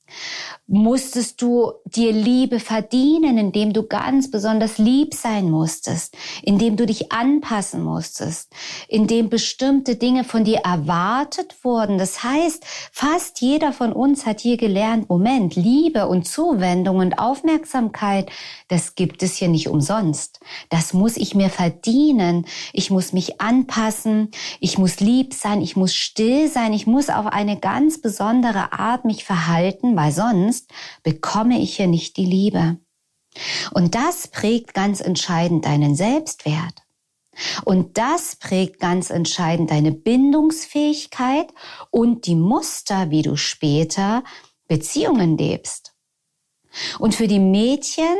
Musstest 0.67 1.41
du 1.41 1.73
dir 1.85 2.11
Liebe 2.11 2.59
verdienen, 2.59 3.37
indem 3.37 3.71
du 3.71 3.83
ganz 3.83 4.31
besonders 4.31 4.77
lieb 4.77 5.13
sein 5.13 5.49
musstest, 5.51 6.17
indem 6.41 6.75
du 6.75 6.85
dich 6.85 7.11
anpassen 7.11 7.83
musstest, 7.83 8.51
indem 8.87 9.29
bestimmte 9.29 9.95
Dinge 9.95 10.23
von 10.23 10.43
dir 10.43 10.59
erwartet 10.59 11.55
wurden. 11.63 11.97
Das 11.97 12.23
heißt, 12.23 12.65
fast 12.91 13.41
jeder 13.41 13.73
von 13.73 13.93
uns 13.93 14.25
hat 14.25 14.39
hier 14.39 14.57
gelernt, 14.57 15.09
Moment, 15.09 15.55
Liebe 15.55 16.07
und 16.07 16.27
Zuwendung 16.27 16.97
und 16.97 17.19
Aufmerksamkeit, 17.19 18.29
das 18.67 18.95
gibt 18.95 19.21
es 19.21 19.35
hier 19.35 19.49
nicht 19.49 19.69
umsonst. 19.69 20.39
Das 20.69 20.93
muss 20.93 21.17
ich 21.17 21.35
mir 21.35 21.49
verdienen. 21.49 22.45
Ich 22.73 22.89
muss 22.89 23.13
mich 23.13 23.39
anpassen. 23.39 24.31
Ich 24.59 24.77
muss 24.79 24.99
lieb 24.99 25.33
sein. 25.33 25.61
Ich 25.61 25.75
muss 25.75 25.93
still 25.93 26.47
sein. 26.49 26.73
Ich 26.73 26.87
muss 26.87 27.09
auf 27.09 27.27
eine 27.27 27.59
ganz 27.59 28.01
besondere 28.01 28.73
Art 28.73 29.05
mich 29.05 29.23
verhalten, 29.23 29.94
weil 29.95 30.11
sonst 30.11 30.71
bekomme 31.03 31.59
ich 31.59 31.77
hier 31.77 31.87
nicht 31.87 32.17
die 32.17 32.25
Liebe. 32.25 32.77
Und 33.73 33.95
das 33.95 34.27
prägt 34.27 34.73
ganz 34.73 35.01
entscheidend 35.01 35.65
deinen 35.65 35.95
Selbstwert. 35.95 36.85
Und 37.65 37.97
das 37.97 38.37
prägt 38.37 38.79
ganz 38.79 39.09
entscheidend 39.09 39.71
deine 39.71 39.91
Bindungsfähigkeit 39.91 41.53
und 41.91 42.27
die 42.27 42.35
Muster, 42.35 43.09
wie 43.09 43.23
du 43.23 43.35
später 43.35 44.23
Beziehungen 44.67 45.37
lebst. 45.37 45.93
Und 46.99 47.15
für 47.15 47.27
die 47.27 47.39
Mädchen 47.39 48.15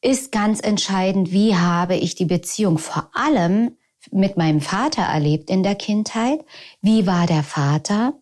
ist 0.00 0.32
ganz 0.32 0.60
entscheidend, 0.60 1.30
wie 1.30 1.56
habe 1.56 1.94
ich 1.94 2.16
die 2.16 2.24
Beziehung 2.24 2.78
vor 2.78 3.10
allem 3.14 3.76
mit 4.10 4.36
meinem 4.36 4.60
Vater 4.60 5.02
erlebt 5.02 5.48
in 5.48 5.62
der 5.62 5.76
Kindheit. 5.76 6.44
Wie 6.80 7.06
war 7.06 7.26
der 7.26 7.44
Vater? 7.44 8.14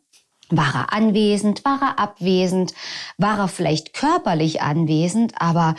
War 0.50 0.74
er 0.74 0.92
anwesend? 0.92 1.64
War 1.64 1.80
er 1.80 1.98
abwesend? 1.98 2.74
War 3.18 3.38
er 3.38 3.48
vielleicht 3.48 3.94
körperlich 3.94 4.62
anwesend, 4.62 5.34
aber 5.40 5.74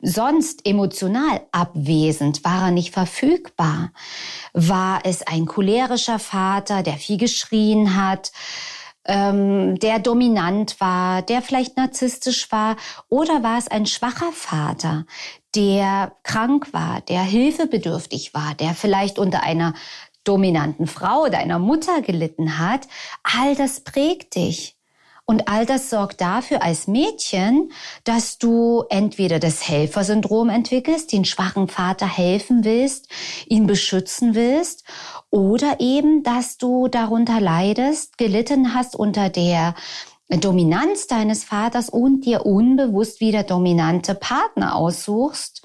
sonst 0.00 0.66
emotional 0.66 1.40
abwesend? 1.52 2.44
War 2.44 2.66
er 2.66 2.70
nicht 2.70 2.92
verfügbar? 2.92 3.92
War 4.52 5.00
es 5.04 5.22
ein 5.26 5.46
cholerischer 5.46 6.18
Vater, 6.18 6.82
der 6.82 6.94
viel 6.94 7.18
geschrien 7.18 7.96
hat? 7.96 8.32
ähm, 9.06 9.78
der 9.78 9.98
dominant 9.98 10.80
war, 10.80 11.22
der 11.22 11.42
vielleicht 11.42 11.76
narzisstisch 11.76 12.50
war, 12.50 12.76
oder 13.08 13.42
war 13.42 13.58
es 13.58 13.68
ein 13.68 13.86
schwacher 13.86 14.32
Vater, 14.32 15.04
der 15.54 16.12
krank 16.22 16.72
war, 16.72 17.00
der 17.02 17.22
hilfebedürftig 17.22 18.34
war, 18.34 18.54
der 18.54 18.74
vielleicht 18.74 19.18
unter 19.18 19.42
einer 19.42 19.74
dominanten 20.24 20.86
Frau 20.86 21.24
oder 21.24 21.38
einer 21.38 21.58
Mutter 21.58 22.02
gelitten 22.02 22.58
hat, 22.58 22.88
all 23.22 23.54
das 23.54 23.80
prägt 23.80 24.34
dich. 24.34 24.76
Und 25.26 25.48
all 25.48 25.64
das 25.64 25.88
sorgt 25.88 26.20
dafür 26.20 26.62
als 26.62 26.86
Mädchen, 26.86 27.72
dass 28.04 28.36
du 28.36 28.84
entweder 28.90 29.38
das 29.38 29.66
Helfersyndrom 29.66 30.50
entwickelst, 30.50 31.12
den 31.12 31.24
schwachen 31.24 31.68
Vater 31.68 32.06
helfen 32.06 32.62
willst, 32.64 33.08
ihn 33.46 33.66
beschützen 33.66 34.34
willst, 34.34 34.84
oder 35.30 35.80
eben, 35.80 36.22
dass 36.22 36.58
du 36.58 36.88
darunter 36.88 37.40
leidest, 37.40 38.18
gelitten 38.18 38.74
hast 38.74 38.94
unter 38.94 39.30
der 39.30 39.74
Dominanz 40.28 41.06
deines 41.06 41.42
Vaters 41.44 41.88
und 41.88 42.26
dir 42.26 42.44
unbewusst 42.44 43.20
wieder 43.20 43.44
dominante 43.44 44.14
Partner 44.14 44.76
aussuchst 44.76 45.62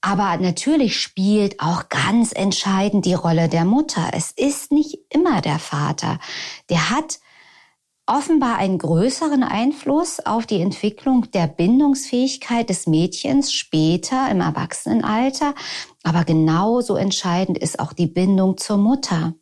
aber 0.00 0.36
natürlich 0.36 1.00
spielt 1.00 1.60
auch 1.60 1.88
ganz 1.88 2.32
entscheidend 2.32 3.04
die 3.04 3.14
Rolle 3.14 3.48
der 3.48 3.64
Mutter. 3.64 4.10
Es 4.12 4.30
ist 4.30 4.70
nicht 4.70 4.98
immer 5.10 5.40
der 5.40 5.58
Vater. 5.58 6.18
Der 6.70 6.90
hat 6.90 7.18
offenbar 8.06 8.56
einen 8.56 8.78
größeren 8.78 9.42
Einfluss 9.42 10.20
auf 10.20 10.46
die 10.46 10.62
Entwicklung 10.62 11.30
der 11.32 11.46
Bindungsfähigkeit 11.46 12.70
des 12.70 12.86
Mädchens 12.86 13.52
später 13.52 14.30
im 14.30 14.40
Erwachsenenalter. 14.40 15.54
Aber 16.04 16.24
genauso 16.24 16.96
entscheidend 16.96 17.58
ist 17.58 17.80
auch 17.80 17.92
die 17.92 18.06
Bindung 18.06 18.56
zur 18.56 18.78
Mutter, 18.78 19.34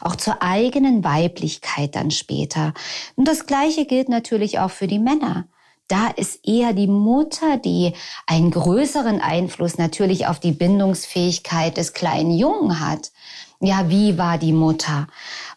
auch 0.00 0.16
zur 0.16 0.40
eigenen 0.42 1.04
Weiblichkeit 1.04 1.96
dann 1.96 2.10
später. 2.10 2.72
Und 3.14 3.28
das 3.28 3.46
Gleiche 3.46 3.84
gilt 3.84 4.08
natürlich 4.08 4.58
auch 4.58 4.70
für 4.70 4.86
die 4.86 5.00
Männer 5.00 5.48
da 5.88 6.08
ist 6.08 6.46
eher 6.46 6.72
die 6.72 6.86
Mutter, 6.86 7.58
die 7.58 7.92
einen 8.26 8.50
größeren 8.50 9.20
Einfluss 9.20 9.76
natürlich 9.76 10.26
auf 10.26 10.40
die 10.40 10.52
Bindungsfähigkeit 10.52 11.76
des 11.76 11.92
kleinen 11.92 12.30
Jungen 12.30 12.80
hat. 12.80 13.12
Ja, 13.60 13.88
wie 13.88 14.18
war 14.18 14.38
die 14.38 14.52
Mutter? 14.52 15.06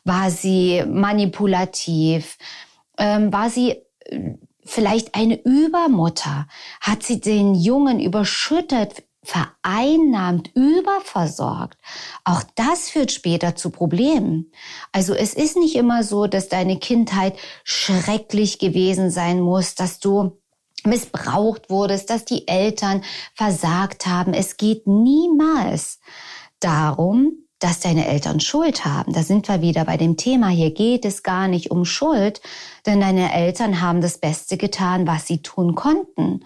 War 0.04 0.30
sie 0.32 0.84
manipulativ? 0.88 2.38
Ähm, 2.98 3.32
war 3.32 3.50
sie 3.50 3.76
äh, 4.06 4.34
vielleicht 4.66 5.16
eine 5.16 5.42
Übermutter? 5.42 6.48
Hat 6.82 7.04
sie 7.04 7.22
den 7.22 7.56
Jungen 7.56 8.00
überschüttet 8.00 9.04
vereinnahmt, 9.28 10.52
überversorgt, 10.56 11.78
auch 12.24 12.44
das 12.56 12.90
führt 12.90 13.12
später 13.12 13.56
zu 13.56 13.72
Problemen. 13.72 14.52
Also 14.94 15.14
es 15.14 15.34
ist 15.34 15.58
nicht 15.58 15.76
immer 15.76 16.04
so, 16.04 16.28
dass 16.28 16.48
deine 16.48 16.80
Kindheit 16.80 17.38
schrecklich 17.66 18.58
gewesen 18.58 19.12
sein 19.12 19.42
muss, 19.42 19.76
dass 19.76 20.00
du 20.00 20.40
missbraucht 20.86 21.70
wurdest, 21.70 22.10
dass 22.10 22.24
die 22.24 22.48
Eltern 22.48 23.04
versagt 23.34 24.08
haben. 24.08 24.34
Es 24.34 24.56
geht 24.56 24.88
niemals 24.88 26.00
darum, 26.62 27.47
dass 27.60 27.80
deine 27.80 28.08
Eltern 28.08 28.40
Schuld 28.40 28.86
haben. 28.86 29.14
Da 29.14 29.24
sind 29.24 29.48
wir 29.48 29.62
wieder 29.62 29.86
bei 29.86 29.98
dem 29.98 30.16
Thema. 30.16 30.50
Hier 30.50 30.72
geht 30.72 31.06
es 31.06 31.24
gar 31.24 31.48
nicht 31.48 31.72
um 31.72 31.86
Schuld, 31.86 32.42
denn 32.86 33.02
deine 33.02 33.34
Eltern 33.34 33.82
haben 33.82 34.02
das 34.02 34.20
Beste 34.20 34.58
getan, 34.58 35.08
was 35.08 35.26
sie 35.26 35.42
tun 35.42 35.74
konnten. 35.74 36.46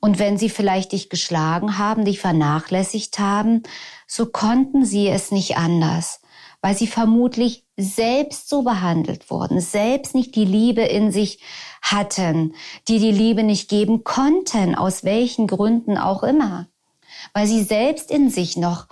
Und 0.00 0.18
wenn 0.18 0.38
sie 0.38 0.50
vielleicht 0.50 0.92
dich 0.92 1.10
geschlagen 1.10 1.78
haben, 1.78 2.04
dich 2.04 2.20
vernachlässigt 2.20 3.18
haben, 3.18 3.64
so 4.06 4.26
konnten 4.26 4.84
sie 4.84 5.08
es 5.08 5.32
nicht 5.32 5.56
anders, 5.56 6.20
weil 6.60 6.76
sie 6.76 6.86
vermutlich 6.86 7.64
selbst 7.76 8.48
so 8.48 8.62
behandelt 8.62 9.30
wurden, 9.30 9.60
selbst 9.60 10.14
nicht 10.14 10.36
die 10.36 10.44
Liebe 10.44 10.82
in 10.82 11.10
sich 11.10 11.40
hatten, 11.82 12.54
die 12.86 13.00
die 13.00 13.10
Liebe 13.10 13.42
nicht 13.42 13.68
geben 13.68 14.04
konnten, 14.04 14.76
aus 14.76 15.02
welchen 15.02 15.48
Gründen 15.48 15.98
auch 15.98 16.22
immer, 16.22 16.68
weil 17.34 17.48
sie 17.48 17.64
selbst 17.64 18.12
in 18.12 18.30
sich 18.30 18.56
noch 18.56 18.86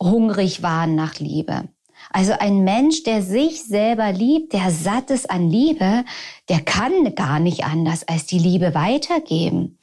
hungrig 0.00 0.62
waren 0.62 0.94
nach 0.94 1.18
Liebe. 1.18 1.68
Also 2.12 2.32
ein 2.38 2.64
Mensch, 2.64 3.02
der 3.02 3.22
sich 3.22 3.64
selber 3.64 4.12
liebt, 4.12 4.52
der 4.52 4.70
satt 4.70 5.10
ist 5.10 5.30
an 5.30 5.50
Liebe, 5.50 6.04
der 6.48 6.60
kann 6.60 7.14
gar 7.14 7.40
nicht 7.40 7.64
anders 7.64 8.06
als 8.06 8.26
die 8.26 8.38
Liebe 8.38 8.74
weitergeben. 8.74 9.78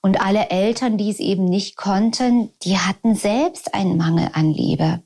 Und 0.00 0.20
alle 0.20 0.50
Eltern, 0.50 0.96
die 0.96 1.10
es 1.10 1.18
eben 1.18 1.44
nicht 1.44 1.76
konnten, 1.76 2.50
die 2.62 2.78
hatten 2.78 3.14
selbst 3.14 3.74
einen 3.74 3.96
Mangel 3.96 4.30
an 4.32 4.52
Liebe. 4.52 5.02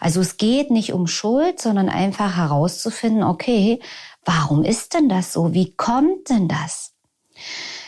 Also 0.00 0.20
es 0.20 0.36
geht 0.36 0.70
nicht 0.70 0.92
um 0.92 1.06
Schuld, 1.06 1.60
sondern 1.60 1.88
einfach 1.88 2.36
herauszufinden, 2.36 3.22
okay, 3.22 3.80
warum 4.24 4.64
ist 4.64 4.94
denn 4.94 5.08
das 5.08 5.32
so? 5.32 5.54
Wie 5.54 5.72
kommt 5.72 6.30
denn 6.30 6.48
das? 6.48 6.94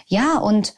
Ja, 0.07 0.39
und 0.39 0.75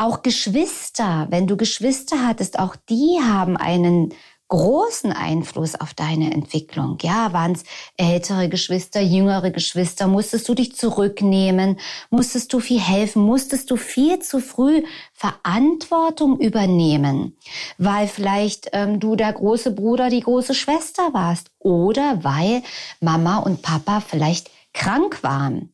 auch 0.00 0.22
Geschwister, 0.22 1.26
wenn 1.30 1.46
du 1.46 1.56
Geschwister 1.56 2.26
hattest, 2.26 2.58
auch 2.58 2.74
die 2.88 3.18
haben 3.22 3.56
einen 3.56 4.14
großen 4.48 5.12
Einfluss 5.12 5.76
auf 5.76 5.94
deine 5.94 6.32
Entwicklung. 6.32 6.98
Ja, 7.02 7.32
waren 7.32 7.52
es 7.52 7.62
ältere 7.96 8.48
Geschwister, 8.48 9.00
jüngere 9.00 9.50
Geschwister? 9.50 10.08
Musstest 10.08 10.48
du 10.48 10.54
dich 10.54 10.74
zurücknehmen? 10.74 11.78
Musstest 12.10 12.52
du 12.52 12.58
viel 12.58 12.80
helfen? 12.80 13.22
Musstest 13.22 13.70
du 13.70 13.76
viel 13.76 14.18
zu 14.18 14.40
früh 14.40 14.82
Verantwortung 15.12 16.40
übernehmen, 16.40 17.36
weil 17.78 18.08
vielleicht 18.08 18.70
ähm, 18.72 18.98
du 18.98 19.14
der 19.14 19.32
große 19.32 19.70
Bruder, 19.70 20.10
die 20.10 20.20
große 20.20 20.54
Schwester 20.54 21.14
warst 21.14 21.50
oder 21.60 22.24
weil 22.24 22.62
Mama 23.00 23.38
und 23.38 23.62
Papa 23.62 24.00
vielleicht 24.00 24.50
krank 24.72 25.22
waren? 25.22 25.72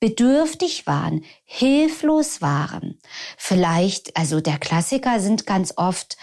Bedürftig 0.00 0.86
waren, 0.86 1.24
hilflos 1.44 2.40
waren. 2.40 2.98
Vielleicht, 3.36 4.16
also 4.16 4.40
der 4.40 4.58
Klassiker 4.58 5.20
sind 5.20 5.46
ganz 5.46 5.74
oft 5.76 6.16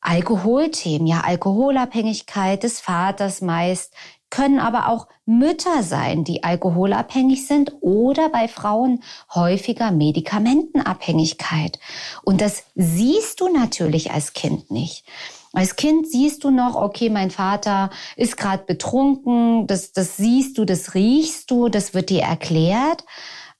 Alkoholthemen, 0.00 1.06
ja, 1.06 1.20
Alkoholabhängigkeit 1.20 2.62
des 2.62 2.80
Vaters 2.80 3.40
meist, 3.40 3.94
können 4.30 4.60
aber 4.60 4.88
auch 4.88 5.08
Mütter 5.26 5.82
sein, 5.82 6.24
die 6.24 6.44
alkoholabhängig 6.44 7.46
sind 7.46 7.74
oder 7.80 8.28
bei 8.28 8.48
Frauen 8.48 9.02
häufiger 9.34 9.90
Medikamentenabhängigkeit. 9.90 11.78
Und 12.22 12.40
das 12.40 12.64
siehst 12.76 13.40
du 13.40 13.48
natürlich 13.48 14.12
als 14.12 14.32
Kind 14.32 14.70
nicht. 14.70 15.04
Als 15.52 15.76
Kind 15.76 16.06
siehst 16.08 16.44
du 16.44 16.50
noch, 16.50 16.76
okay, 16.76 17.10
mein 17.10 17.30
Vater 17.30 17.90
ist 18.16 18.36
gerade 18.36 18.64
betrunken, 18.64 19.66
das, 19.66 19.92
das 19.92 20.16
siehst 20.16 20.58
du, 20.58 20.64
das 20.64 20.94
riechst 20.94 21.50
du, 21.50 21.68
das 21.68 21.92
wird 21.92 22.10
dir 22.10 22.22
erklärt. 22.22 23.04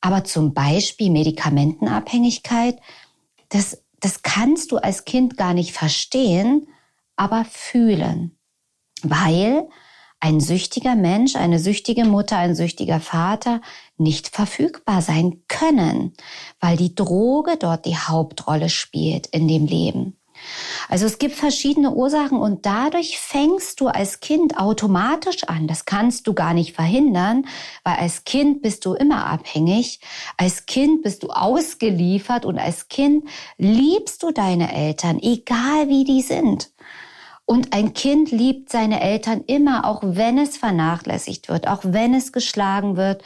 Aber 0.00 0.24
zum 0.24 0.54
Beispiel 0.54 1.10
Medikamentenabhängigkeit, 1.10 2.78
das 3.48 3.78
das 4.00 4.22
kannst 4.22 4.72
du 4.72 4.78
als 4.78 5.04
Kind 5.04 5.36
gar 5.36 5.54
nicht 5.54 5.72
verstehen, 5.72 6.66
aber 7.16 7.44
fühlen. 7.44 8.36
Weil 9.02 9.68
ein 10.18 10.40
süchtiger 10.40 10.96
Mensch, 10.96 11.36
eine 11.36 11.58
süchtige 11.58 12.04
Mutter, 12.04 12.36
ein 12.36 12.54
süchtiger 12.54 13.00
Vater 13.00 13.60
nicht 13.96 14.28
verfügbar 14.28 15.00
sein 15.02 15.44
können, 15.48 16.14
weil 16.60 16.76
die 16.76 16.94
Droge 16.94 17.56
dort 17.58 17.86
die 17.86 17.96
Hauptrolle 17.96 18.68
spielt 18.68 19.26
in 19.28 19.48
dem 19.48 19.66
Leben. 19.66 20.19
Also 20.88 21.06
es 21.06 21.18
gibt 21.18 21.34
verschiedene 21.34 21.92
Ursachen 21.92 22.38
und 22.38 22.66
dadurch 22.66 23.18
fängst 23.18 23.80
du 23.80 23.88
als 23.88 24.20
Kind 24.20 24.58
automatisch 24.58 25.44
an. 25.44 25.66
Das 25.66 25.84
kannst 25.84 26.26
du 26.26 26.34
gar 26.34 26.54
nicht 26.54 26.74
verhindern, 26.74 27.46
weil 27.84 27.96
als 27.96 28.24
Kind 28.24 28.62
bist 28.62 28.84
du 28.84 28.94
immer 28.94 29.26
abhängig. 29.26 30.00
Als 30.36 30.66
Kind 30.66 31.02
bist 31.02 31.22
du 31.22 31.28
ausgeliefert 31.28 32.44
und 32.44 32.58
als 32.58 32.88
Kind 32.88 33.28
liebst 33.56 34.22
du 34.22 34.30
deine 34.30 34.74
Eltern, 34.74 35.18
egal 35.20 35.88
wie 35.88 36.04
die 36.04 36.22
sind. 36.22 36.70
Und 37.50 37.72
ein 37.72 37.94
Kind 37.94 38.30
liebt 38.30 38.70
seine 38.70 39.00
Eltern 39.00 39.42
immer, 39.46 39.84
auch 39.84 40.02
wenn 40.04 40.38
es 40.38 40.56
vernachlässigt 40.56 41.48
wird, 41.48 41.66
auch 41.66 41.80
wenn 41.82 42.14
es 42.14 42.32
geschlagen 42.32 42.96
wird, 42.96 43.24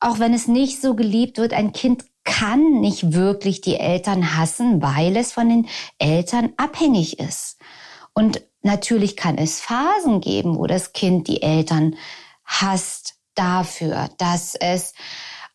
auch 0.00 0.18
wenn 0.18 0.32
es 0.32 0.48
nicht 0.48 0.80
so 0.80 0.94
geliebt 0.94 1.36
wird. 1.36 1.52
Ein 1.52 1.72
Kind 1.72 2.04
kann 2.28 2.80
nicht 2.80 3.14
wirklich 3.14 3.62
die 3.62 3.78
Eltern 3.78 4.36
hassen, 4.36 4.82
weil 4.82 5.16
es 5.16 5.32
von 5.32 5.48
den 5.48 5.66
Eltern 5.98 6.52
abhängig 6.58 7.18
ist. 7.18 7.56
Und 8.12 8.42
natürlich 8.60 9.16
kann 9.16 9.38
es 9.38 9.60
Phasen 9.60 10.20
geben, 10.20 10.58
wo 10.58 10.66
das 10.66 10.92
Kind 10.92 11.26
die 11.26 11.42
Eltern 11.42 11.96
hasst 12.44 13.14
dafür, 13.34 14.10
dass 14.18 14.54
es 14.54 14.92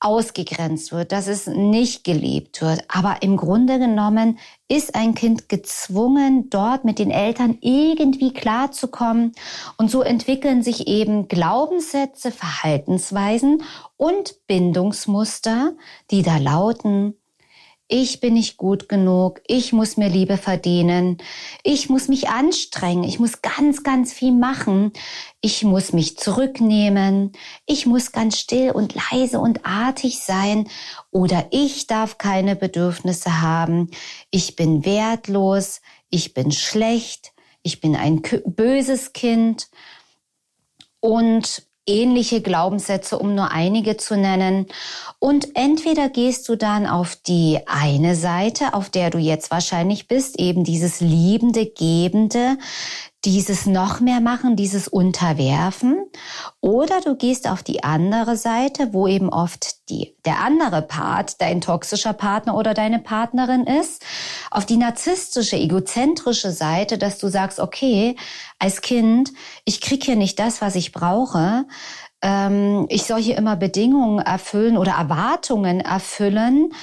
ausgegrenzt 0.04 0.92
wird, 0.92 1.12
dass 1.12 1.28
es 1.28 1.48
nicht 1.48 2.04
geliebt 2.04 2.62
wird. 2.62 2.84
Aber 2.88 3.22
im 3.22 3.38
Grunde 3.38 3.80
genommen 3.80 4.40
ist 4.68 4.96
ein 4.96 5.16
Kind 5.16 5.50
gezwungen, 5.50 6.50
dort 6.50 6.86
mit 6.86 7.00
den 7.00 7.12
Eltern 7.12 7.58
irgendwie 7.62 8.34
klarzukommen. 8.34 9.34
Und 9.78 9.90
so 9.90 10.02
entwickeln 10.02 10.64
sich 10.64 10.88
eben 10.88 11.28
Glaubenssätze, 11.28 12.32
Verhaltensweisen 12.32 13.64
und 13.98 14.36
Bindungsmuster, 14.48 15.74
die 16.12 16.24
da 16.24 16.38
lauten, 16.38 17.16
ich 17.88 18.20
bin 18.20 18.34
nicht 18.34 18.58
gut 18.58 18.88
genug, 18.88 19.42
ich 19.46 19.74
muss 19.74 19.98
mir 19.98 20.10
Liebe 20.10 20.38
verdienen, 20.38 21.18
ich 21.64 21.90
muss 21.90 22.08
mich 22.08 22.30
anstrengen, 22.30 23.04
ich 23.04 23.20
muss 23.20 23.42
ganz, 23.42 23.84
ganz 23.84 24.14
viel 24.14 24.32
machen, 24.32 24.94
ich 25.42 25.64
muss 25.64 25.94
mich 25.94 26.18
zurücknehmen, 26.18 27.34
ich 27.66 27.86
muss 27.86 28.12
ganz 28.12 28.40
still 28.40 28.72
und 28.72 28.96
leise 29.12 29.40
und 29.40 29.66
artig 29.66 30.20
sein. 30.20 30.70
Oder 31.12 31.48
ich 31.52 31.86
darf 31.88 32.18
keine 32.18 32.56
Bedürfnisse 32.56 33.42
haben, 33.42 33.92
ich 34.32 34.56
bin 34.56 34.86
wertlos, 34.86 35.82
ich 36.10 36.34
bin 36.34 36.52
schlecht, 36.52 37.34
ich 37.64 37.82
bin 37.82 37.96
ein 37.96 38.22
böses 38.46 39.14
Kind. 39.14 39.70
Und 41.00 41.68
ähnliche 41.86 42.42
Glaubenssätze, 42.42 43.20
um 43.20 43.36
nur 43.36 43.52
einige 43.52 43.98
zu 43.98 44.16
nennen. 44.18 44.68
Und 45.20 45.56
entweder 45.56 46.10
gehst 46.10 46.48
du 46.50 46.56
dann 46.56 46.88
auf 46.88 47.16
die 47.16 47.60
eine 47.66 48.16
Seite, 48.16 48.74
auf 48.74 48.90
der 48.90 49.10
du 49.10 49.18
jetzt 49.18 49.52
wahrscheinlich 49.52 50.08
bist, 50.08 50.40
eben 50.40 50.64
dieses 50.64 51.02
liebende, 51.02 51.66
gebende, 51.66 52.58
dieses 53.26 53.66
noch 53.66 54.02
mehr 54.02 54.20
machen, 54.20 54.56
dieses 54.56 54.88
Unterwerfen. 54.88 56.06
Oder 56.60 57.00
du 57.02 57.16
gehst 57.16 57.48
auf 57.48 57.64
die 57.64 57.84
andere 57.84 58.36
Seite, 58.36 58.94
wo 58.94 59.08
eben 59.08 59.30
oft 59.30 59.90
die, 59.90 60.16
der 60.26 60.40
andere 60.42 60.82
Part, 60.82 61.40
dein 61.40 61.62
toxischer 61.62 62.14
Partner 62.14 62.56
oder 62.56 62.74
deine 62.74 63.00
Partnerin 63.00 63.66
ist, 63.66 64.04
auf 64.52 64.66
die 64.66 64.78
narzisstische, 64.78 65.56
egozentrische 65.56 66.52
Seite, 66.52 66.98
dass 66.98 67.18
du 67.18 67.30
sagst, 67.30 67.60
okay, 67.60 68.18
als 68.60 68.82
Kind, 68.82 69.32
ich 69.64 69.80
krieg 69.80 70.04
hier 70.04 70.18
nicht 70.18 70.38
das, 70.40 70.62
was 70.62 70.76
ich 70.76 70.92
brauche. 70.92 71.66
Ähm, 72.22 72.88
ich 72.90 73.04
soll 73.04 73.22
hier 73.22 73.38
immer 73.38 73.56
Bedingungen 73.56 74.20
erfüllen 74.20 74.78
oder 74.78 74.94
Erwartungen 74.94 75.80
erfüllen. 75.80 76.74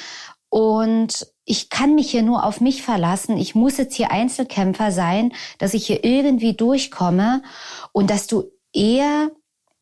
Und 0.48 1.26
ich 1.50 1.68
kann 1.68 1.96
mich 1.96 2.12
hier 2.12 2.22
nur 2.22 2.44
auf 2.44 2.60
mich 2.60 2.84
verlassen. 2.84 3.36
Ich 3.36 3.56
muss 3.56 3.76
jetzt 3.76 3.96
hier 3.96 4.12
Einzelkämpfer 4.12 4.92
sein, 4.92 5.32
dass 5.58 5.74
ich 5.74 5.84
hier 5.84 6.04
irgendwie 6.04 6.54
durchkomme 6.54 7.42
und 7.90 8.08
dass 8.08 8.28
du 8.28 8.44
eher 8.72 9.32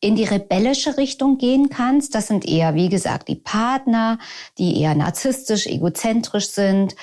in 0.00 0.16
die 0.16 0.24
rebellische 0.24 0.96
Richtung 0.96 1.37
gehen 1.37 1.68
kannst. 1.68 2.14
Das 2.14 2.28
sind 2.28 2.48
eher, 2.48 2.74
wie 2.74 2.88
gesagt, 2.88 3.28
die 3.28 3.35
Partner, 3.35 4.18
die 4.57 4.81
eher 4.81 4.94
narzisstisch, 4.94 5.66
egozentrisch 5.66 6.48
sind. 6.48 6.96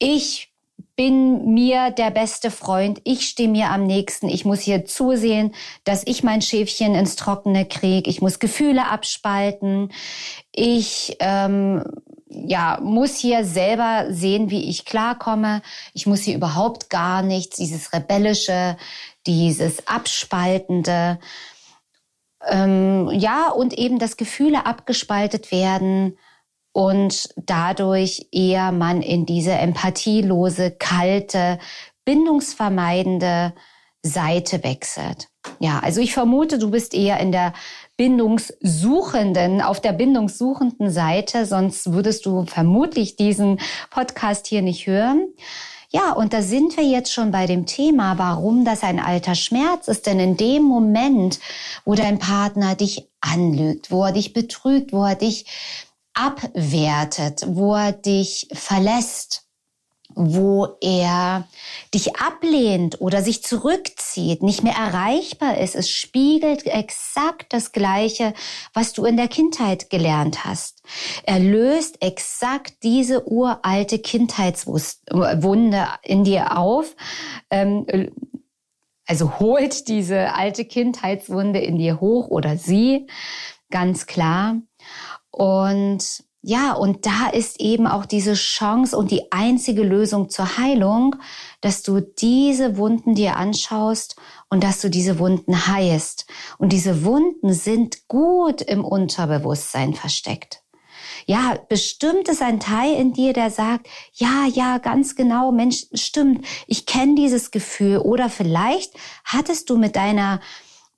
Ich 0.00 0.52
bin 0.96 1.54
mir 1.54 1.92
der 1.92 2.10
beste 2.10 2.50
Freund, 2.50 3.00
ich 3.04 3.28
stehe 3.28 3.48
mir 3.48 3.70
am 3.70 3.84
nächsten, 3.84 4.28
ich 4.28 4.44
muss 4.44 4.60
hier 4.60 4.86
zusehen, 4.86 5.54
dass 5.84 6.02
ich 6.04 6.24
mein 6.24 6.42
Schäfchen 6.42 6.96
ins 6.96 7.14
Trockene 7.14 7.64
kriege, 7.64 8.10
ich 8.10 8.20
muss 8.20 8.40
Gefühle 8.40 8.88
abspalten, 8.88 9.92
ich 10.52 11.16
ähm, 11.20 11.84
ja, 12.34 12.78
muss 12.82 13.16
hier 13.16 13.44
selber 13.44 14.06
sehen, 14.10 14.50
wie 14.50 14.68
ich 14.68 14.84
klarkomme. 14.84 15.62
Ich 15.92 16.06
muss 16.06 16.22
hier 16.22 16.34
überhaupt 16.34 16.90
gar 16.90 17.22
nichts, 17.22 17.56
dieses 17.56 17.92
Rebellische, 17.92 18.76
dieses 19.26 19.86
Abspaltende. 19.86 21.18
Ähm, 22.46 23.08
ja, 23.12 23.48
und 23.50 23.72
eben, 23.72 23.98
dass 23.98 24.16
Gefühle 24.16 24.66
abgespaltet 24.66 25.50
werden 25.50 26.18
und 26.72 27.28
dadurch 27.36 28.26
eher 28.32 28.72
man 28.72 29.00
in 29.00 29.26
diese 29.26 29.52
empathielose, 29.52 30.72
kalte, 30.72 31.58
bindungsvermeidende 32.04 33.54
Seite 34.02 34.62
wechselt. 34.62 35.28
Ja, 35.60 35.80
also 35.80 36.00
ich 36.00 36.12
vermute, 36.12 36.58
du 36.58 36.70
bist 36.70 36.92
eher 36.94 37.18
in 37.20 37.32
der 37.32 37.54
Bindungssuchenden, 37.96 39.62
auf 39.62 39.80
der 39.80 39.92
bindungssuchenden 39.92 40.90
Seite, 40.90 41.46
sonst 41.46 41.92
würdest 41.92 42.26
du 42.26 42.44
vermutlich 42.44 43.16
diesen 43.16 43.60
Podcast 43.90 44.46
hier 44.46 44.62
nicht 44.62 44.86
hören. 44.86 45.28
Ja, 45.90 46.10
und 46.12 46.32
da 46.32 46.42
sind 46.42 46.76
wir 46.76 46.82
jetzt 46.82 47.12
schon 47.12 47.30
bei 47.30 47.46
dem 47.46 47.66
Thema, 47.66 48.18
warum 48.18 48.64
das 48.64 48.82
ein 48.82 48.98
alter 48.98 49.36
Schmerz 49.36 49.86
ist. 49.86 50.06
Denn 50.06 50.18
in 50.18 50.36
dem 50.36 50.64
Moment, 50.64 51.38
wo 51.84 51.94
dein 51.94 52.18
Partner 52.18 52.74
dich 52.74 53.08
anlügt, 53.20 53.92
wo 53.92 54.04
er 54.04 54.10
dich 54.12 54.32
betrügt, 54.32 54.92
wo 54.92 55.04
er 55.04 55.14
dich 55.14 55.46
abwertet, 56.12 57.44
wo 57.46 57.76
er 57.76 57.92
dich 57.92 58.48
verlässt, 58.52 59.43
wo 60.14 60.76
er 60.80 61.46
dich 61.92 62.16
ablehnt 62.16 63.00
oder 63.00 63.22
sich 63.22 63.42
zurückzieht, 63.42 64.42
nicht 64.42 64.62
mehr 64.62 64.74
erreichbar 64.74 65.58
ist. 65.58 65.74
Es 65.74 65.90
spiegelt 65.90 66.66
exakt 66.66 67.52
das 67.52 67.72
Gleiche, 67.72 68.34
was 68.72 68.92
du 68.92 69.04
in 69.04 69.16
der 69.16 69.28
Kindheit 69.28 69.90
gelernt 69.90 70.44
hast. 70.44 70.82
Er 71.24 71.38
löst 71.38 72.02
exakt 72.02 72.82
diese 72.82 73.28
uralte 73.28 73.98
Kindheitswunde 73.98 75.88
in 76.02 76.24
dir 76.24 76.58
auf. 76.58 76.96
Ähm, 77.50 77.86
also 79.06 79.38
holt 79.38 79.88
diese 79.88 80.34
alte 80.34 80.64
Kindheitswunde 80.64 81.60
in 81.60 81.78
dir 81.78 82.00
hoch 82.00 82.28
oder 82.28 82.56
sie, 82.56 83.06
ganz 83.70 84.06
klar. 84.06 84.56
Und 85.30 86.23
ja, 86.46 86.74
und 86.74 87.06
da 87.06 87.28
ist 87.32 87.58
eben 87.58 87.86
auch 87.86 88.04
diese 88.04 88.34
Chance 88.34 88.98
und 88.98 89.10
die 89.10 89.32
einzige 89.32 89.82
Lösung 89.82 90.28
zur 90.28 90.58
Heilung, 90.58 91.16
dass 91.62 91.82
du 91.82 92.00
diese 92.00 92.76
Wunden 92.76 93.14
dir 93.14 93.36
anschaust 93.36 94.16
und 94.50 94.62
dass 94.62 94.82
du 94.82 94.90
diese 94.90 95.18
Wunden 95.18 95.66
heilst. 95.66 96.26
Und 96.58 96.70
diese 96.70 97.02
Wunden 97.02 97.54
sind 97.54 98.08
gut 98.08 98.60
im 98.60 98.84
Unterbewusstsein 98.84 99.94
versteckt. 99.94 100.62
Ja, 101.24 101.56
bestimmt 101.70 102.28
ist 102.28 102.42
ein 102.42 102.60
Teil 102.60 102.94
in 102.94 103.14
dir, 103.14 103.32
der 103.32 103.50
sagt, 103.50 103.88
ja, 104.12 104.44
ja, 104.52 104.76
ganz 104.76 105.16
genau, 105.16 105.50
Mensch, 105.50 105.86
stimmt, 105.94 106.44
ich 106.66 106.84
kenne 106.84 107.14
dieses 107.14 107.52
Gefühl. 107.52 107.96
Oder 107.96 108.28
vielleicht 108.28 108.92
hattest 109.24 109.70
du 109.70 109.78
mit 109.78 109.96
deiner 109.96 110.40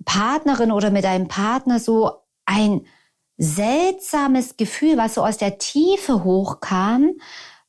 Partnerin 0.05 0.73
oder 0.73 0.91
mit 0.91 1.05
deinem 1.05 1.29
Partner 1.29 1.79
so 1.79 2.11
ein 2.47 2.85
seltsames 3.39 4.57
Gefühl, 4.57 4.97
was 4.97 5.15
so 5.15 5.25
aus 5.25 5.37
der 5.37 5.59
Tiefe 5.59 6.25
hochkam, 6.25 7.13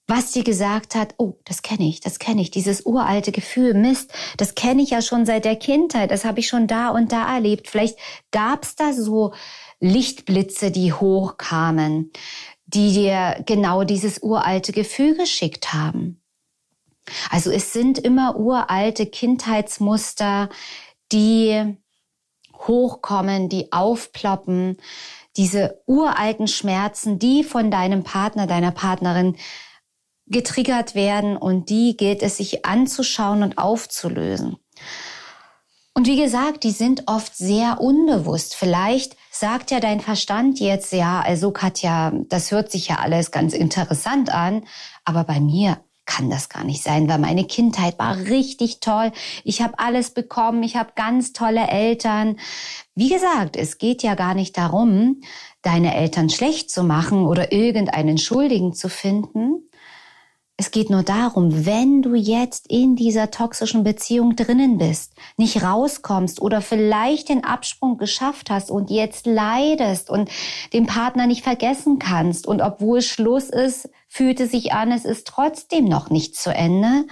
was 0.08 0.32
dir 0.32 0.43
gesagt 0.43 0.95
hat, 0.95 1.15
oh, 1.17 1.34
das 1.43 1.62
kenne 1.62 1.88
ich, 1.88 1.99
das 1.99 2.17
kenne 2.17 2.41
ich, 2.41 2.49
dieses 2.49 2.86
uralte 2.86 3.34
Gefühl, 3.34 3.73
Mist, 3.73 4.13
das 4.38 4.56
kenne 4.56 4.82
ich 4.82 4.91
ja 4.91 5.01
schon 5.01 5.25
seit 5.25 5.43
der 5.43 5.58
Kindheit, 5.58 6.12
das 6.12 6.23
habe 6.23 6.39
ich 6.39 6.47
schon 6.47 6.67
da 6.67 6.89
und 6.89 7.12
da 7.12 7.36
erlebt. 7.36 7.67
Vielleicht 7.67 7.97
gab 8.32 8.63
es 8.63 8.75
da 8.75 8.93
so 8.93 9.34
Lichtblitze, 9.82 10.71
die 10.71 10.93
hochkamen, 10.93 12.12
die 12.65 12.93
dir 12.93 13.43
genau 13.45 13.84
dieses 13.84 14.23
uralte 14.23 14.71
Gefühl 14.71 15.15
geschickt 15.15 15.73
haben. 15.73 16.21
Also 17.30 17.51
es 17.51 17.73
sind 17.73 17.99
immer 17.99 18.38
uralte 18.38 19.06
Kindheitsmuster, 19.06 20.49
die 21.12 21.77
hochkommen, 22.53 23.49
die 23.49 23.71
aufploppen, 23.71 24.77
diese 25.38 25.82
uralten 25.86 26.47
Schmerzen, 26.47 27.19
die 27.19 27.43
von 27.43 27.71
deinem 27.71 28.04
Partner, 28.04 28.47
deiner 28.47 28.71
Partnerin 28.71 29.38
getriggert 30.26 30.95
werden 30.95 31.38
und 31.38 31.69
die 31.69 31.95
gilt 31.95 32.21
es 32.21 32.38
sich 32.38 32.65
anzuschauen 32.65 33.43
und 33.43 33.58
aufzulösen. 33.58 34.58
Und 35.93 36.06
wie 36.06 36.21
gesagt, 36.21 36.63
die 36.63 36.71
sind 36.71 37.04
oft 37.08 37.36
sehr 37.36 37.82
unbewusst. 37.82 38.56
Vielleicht 38.56 39.15
sagt 39.32 39.71
ja 39.71 39.80
dein 39.80 40.00
Verstand 40.00 40.60
jetzt, 40.60 40.93
ja, 40.93 41.21
also 41.21 41.52
Katja, 41.52 42.12
das 42.30 42.52
hört 42.52 42.71
sich 42.71 42.89
ja 42.89 42.97
alles 42.97 43.32
ganz 43.32 43.54
interessant 43.54 44.32
an, 44.32 44.63
aber 45.06 45.23
bei 45.23 45.39
mir 45.39 45.80
kann 46.08 46.32
das 46.32 46.50
gar 46.50 46.63
nicht 46.63 46.82
sein, 46.82 47.08
weil 47.08 47.20
meine 47.20 47.46
Kindheit 47.46 48.00
war 48.00 48.17
richtig 48.17 48.80
toll. 48.80 49.12
Ich 49.43 49.62
habe 49.62 49.78
alles 49.78 50.10
bekommen, 50.10 50.63
ich 50.63 50.76
habe 50.76 50.93
ganz 50.96 51.34
tolle 51.34 51.67
Eltern. 51.67 52.38
Wie 52.96 53.10
gesagt, 53.10 53.56
es 53.56 53.78
geht 53.78 54.02
ja 54.02 54.15
gar 54.15 54.34
nicht 54.34 54.58
darum, 54.58 55.22
deine 55.62 55.93
Eltern 55.96 56.32
schlecht 56.32 56.72
zu 56.72 56.84
machen 56.84 57.26
oder 57.26 57.52
irgendeinen 57.52 58.17
Schuldigen 58.17 58.74
zu 58.74 58.89
finden. 58.89 59.66
Es 60.60 60.72
geht 60.72 60.89
nur 60.89 61.04
darum, 61.04 61.67
wenn 61.67 62.02
du 62.02 62.15
jetzt 62.15 62.65
in 62.67 62.96
dieser 62.96 63.30
toxischen 63.30 63.84
Beziehung 63.84 64.36
drinnen 64.36 64.80
bist, 64.80 65.13
nicht 65.38 65.62
rauskommst 65.62 66.41
oder 66.41 66.62
vielleicht 66.62 67.30
den 67.30 67.43
Absprung 67.43 68.00
geschafft 68.00 68.50
hast 68.50 68.72
und 68.72 68.89
jetzt 68.89 69.28
leidest 69.28 70.10
und 70.10 70.32
den 70.74 70.88
Partner 70.88 71.28
nicht 71.28 71.43
vergessen 71.43 72.00
kannst 72.00 72.48
und 72.48 72.62
obwohl 72.62 73.04
Schluss 73.04 73.52
ist, 73.52 73.91
fühlt 74.08 74.39
es 74.39 74.50
sich 74.50 74.74
an, 74.74 74.91
es 74.91 75.06
ist 75.06 75.28
trotzdem 75.28 75.86
noch 75.86 76.10
nicht 76.10 76.36
zu 76.36 76.52
Ende, 76.52 77.06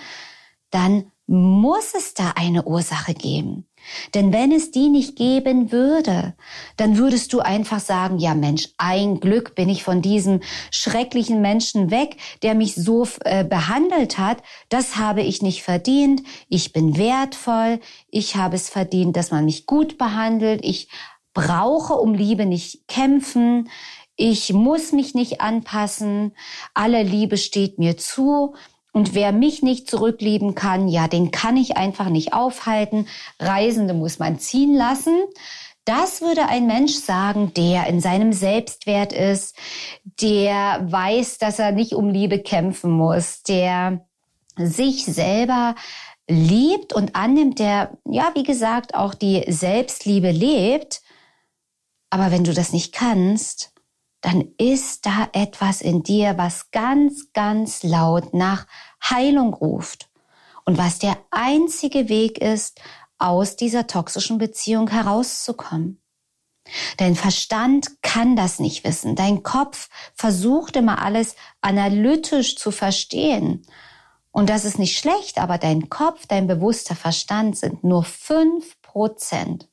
dann 0.72 1.12
muss 1.28 1.94
es 1.96 2.16
da 2.16 2.34
eine 2.36 2.64
Ursache 2.66 3.14
geben. 3.14 3.68
Denn 4.14 4.34
wenn 4.34 4.52
es 4.52 4.72
die 4.72 4.90
nicht 4.90 5.16
geben 5.16 5.72
würde, 5.72 6.34
dann 6.78 6.98
würdest 6.98 7.34
du 7.34 7.40
einfach 7.40 7.80
sagen, 7.80 8.18
ja 8.18 8.34
Mensch, 8.34 8.70
ein 8.78 9.20
Glück 9.20 9.56
bin 9.56 9.70
ich 9.70 9.84
von 9.84 10.02
diesem 10.02 10.42
schrecklichen 10.72 11.42
Menschen 11.42 11.92
weg, 11.92 12.18
der 12.44 12.56
mich 12.56 12.76
so 12.76 13.08
äh, 13.24 13.44
behandelt 13.44 14.18
hat. 14.18 14.38
Das 14.70 14.98
habe 14.98 15.22
ich 15.22 15.42
nicht 15.42 15.64
verdient. 15.64 16.22
Ich 16.50 16.74
bin 16.74 16.98
wertvoll. 16.98 17.80
Ich 18.10 18.36
habe 18.36 18.56
es 18.56 18.70
verdient, 18.70 19.16
dass 19.16 19.32
man 19.32 19.46
mich 19.46 19.66
gut 19.66 19.98
behandelt. 19.98 20.62
Ich 20.64 20.90
brauche 21.34 21.94
um 21.94 22.14
Liebe 22.14 22.46
nicht 22.46 22.88
kämpfen. 22.88 23.70
Ich 24.16 24.54
muss 24.54 24.94
mich 24.94 25.14
nicht 25.14 25.42
anpassen. 25.42 26.34
Alle 26.74 27.04
Liebe 27.04 27.38
steht 27.38 27.78
mir 27.78 27.98
zu. 27.98 28.56
Und 28.96 29.14
wer 29.14 29.34
mich 29.34 29.62
nicht 29.62 29.90
zurücklieben 29.90 30.56
kann, 30.56 30.88
ja, 30.88 31.10
den 31.10 31.30
kann 31.30 31.58
ich 31.58 31.76
einfach 31.76 32.08
nicht 32.08 32.32
aufhalten. 32.32 33.10
Reisende 33.42 33.94
muss 33.94 34.20
man 34.20 34.40
ziehen 34.40 34.74
lassen. 34.74 35.14
Das 35.84 36.22
würde 36.22 36.48
ein 36.48 36.66
Mensch 36.66 36.94
sagen, 36.94 37.54
der 37.54 37.88
in 37.88 38.00
seinem 38.00 38.32
Selbstwert 38.32 39.12
ist, 39.12 39.58
der 40.22 40.80
weiß, 40.90 41.40
dass 41.40 41.60
er 41.60 41.74
nicht 41.74 41.92
um 41.92 42.08
Liebe 42.08 42.40
kämpfen 42.40 42.90
muss, 42.92 43.44
der 43.44 44.08
sich 44.56 45.04
selber 45.04 45.76
liebt 46.30 46.94
und 46.94 47.18
annimmt, 47.18 47.60
der, 47.60 47.98
ja, 48.10 48.32
wie 48.34 48.44
gesagt, 48.44 48.96
auch 48.96 49.14
die 49.14 49.44
Selbstliebe 49.46 50.32
lebt. 50.32 51.02
Aber 52.10 52.32
wenn 52.32 52.46
du 52.46 52.54
das 52.54 52.72
nicht 52.72 52.94
kannst, 52.94 53.75
dann 54.26 54.56
ist 54.58 55.06
da 55.06 55.30
etwas 55.34 55.82
in 55.82 56.02
dir, 56.02 56.36
was 56.36 56.72
ganz, 56.72 57.32
ganz 57.34 57.84
laut 57.84 58.34
nach 58.34 58.66
Heilung 59.04 59.54
ruft 59.54 60.10
und 60.66 60.80
was 60.80 60.98
der 60.98 61.16
einzige 61.30 62.10
Weg 62.10 62.40
ist, 62.40 62.82
aus 63.20 63.56
dieser 63.56 63.86
toxischen 63.86 64.40
Beziehung 64.40 64.90
herauszukommen. 64.90 66.02
Dein 66.98 67.16
Verstand 67.16 68.02
kann 68.02 68.36
das 68.36 68.60
nicht 68.60 68.84
wissen. 68.84 69.16
Dein 69.16 69.44
Kopf 69.44 69.90
versucht 70.16 70.76
immer 70.76 71.04
alles 71.04 71.36
analytisch 71.62 72.56
zu 72.56 72.72
verstehen. 72.72 73.68
Und 74.32 74.50
das 74.50 74.66
ist 74.66 74.80
nicht 74.80 74.98
schlecht, 74.98 75.38
aber 75.38 75.60
dein 75.60 75.90
Kopf, 75.90 76.26
dein 76.26 76.48
bewusster 76.48 76.96
Verstand 76.96 77.58
sind 77.58 77.84
nur 77.84 78.04
fünf 78.04 78.82
Prozent. 78.82 79.70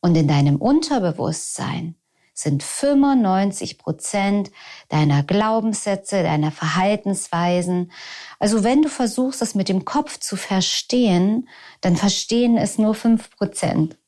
Und 0.00 0.16
in 0.16 0.26
deinem 0.26 0.56
Unterbewusstsein 0.56 1.94
sind 2.38 2.62
95 2.62 3.78
Prozent 3.78 4.50
deiner 4.88 5.22
Glaubenssätze, 5.22 6.22
deiner 6.22 6.50
Verhaltensweisen. 6.50 7.90
Also 8.38 8.64
wenn 8.64 8.82
du 8.82 8.88
versuchst, 8.88 9.42
das 9.42 9.54
mit 9.54 9.68
dem 9.68 9.84
Kopf 9.84 10.18
zu 10.18 10.36
verstehen, 10.36 11.48
dann 11.80 11.96
verstehen 11.96 12.56
es 12.56 12.78
nur 12.78 12.94
fünf 12.94 13.30
Prozent. 13.30 13.98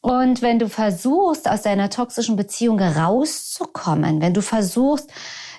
Und 0.00 0.40
wenn 0.40 0.58
du 0.58 0.68
versuchst, 0.68 1.48
aus 1.48 1.62
deiner 1.62 1.90
toxischen 1.90 2.36
Beziehung 2.36 2.80
rauszukommen, 2.80 4.22
wenn 4.22 4.32
du 4.32 4.40
versuchst, 4.40 5.10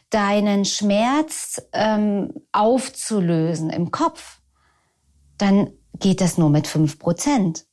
deinen 0.09 0.65
Schmerz 0.65 1.61
ähm, 1.73 2.33
aufzulösen 2.51 3.69
im 3.69 3.91
Kopf, 3.91 4.39
dann 5.37 5.71
geht 5.99 6.21
das 6.21 6.37
nur 6.37 6.49
mit 6.49 6.67
fünf 6.67 6.97
Prozent. 6.97 7.65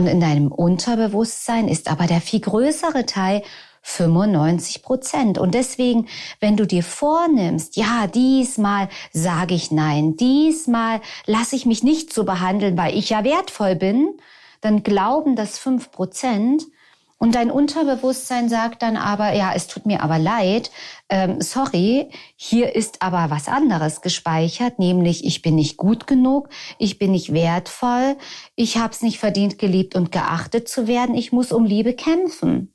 Und 0.00 0.06
in 0.06 0.20
deinem 0.20 0.50
Unterbewusstsein 0.50 1.68
ist 1.68 1.90
aber 1.90 2.06
der 2.06 2.22
viel 2.22 2.40
größere 2.40 3.04
Teil 3.04 3.42
95 3.82 4.82
Prozent. 4.82 5.36
Und 5.36 5.52
deswegen, 5.52 6.08
wenn 6.40 6.56
du 6.56 6.66
dir 6.66 6.82
vornimmst, 6.82 7.76
ja, 7.76 8.06
diesmal 8.06 8.88
sage 9.12 9.54
ich 9.54 9.70
nein, 9.70 10.16
diesmal 10.16 11.02
lasse 11.26 11.54
ich 11.54 11.66
mich 11.66 11.82
nicht 11.82 12.14
so 12.14 12.24
behandeln, 12.24 12.78
weil 12.78 12.96
ich 12.96 13.10
ja 13.10 13.24
wertvoll 13.24 13.76
bin, 13.76 14.16
dann 14.62 14.82
glauben 14.82 15.36
das 15.36 15.58
fünf 15.58 15.90
Prozent 15.90 16.64
und 17.22 17.34
dein 17.34 17.50
Unterbewusstsein 17.50 18.48
sagt 18.48 18.80
dann 18.80 18.96
aber, 18.96 19.34
ja, 19.34 19.52
es 19.54 19.66
tut 19.66 19.84
mir 19.84 20.02
aber 20.02 20.18
leid, 20.18 20.70
ähm, 21.10 21.42
sorry, 21.42 22.08
hier 22.34 22.74
ist 22.74 23.02
aber 23.02 23.28
was 23.28 23.46
anderes 23.46 24.00
gespeichert, 24.00 24.78
nämlich 24.78 25.26
ich 25.26 25.42
bin 25.42 25.56
nicht 25.56 25.76
gut 25.76 26.06
genug, 26.06 26.48
ich 26.78 26.98
bin 26.98 27.12
nicht 27.12 27.34
wertvoll, 27.34 28.16
ich 28.56 28.78
habe 28.78 28.94
es 28.94 29.02
nicht 29.02 29.18
verdient, 29.18 29.58
geliebt 29.58 29.96
und 29.96 30.12
geachtet 30.12 30.66
zu 30.66 30.86
werden, 30.86 31.14
ich 31.14 31.30
muss 31.30 31.52
um 31.52 31.66
Liebe 31.66 31.92
kämpfen. 31.92 32.72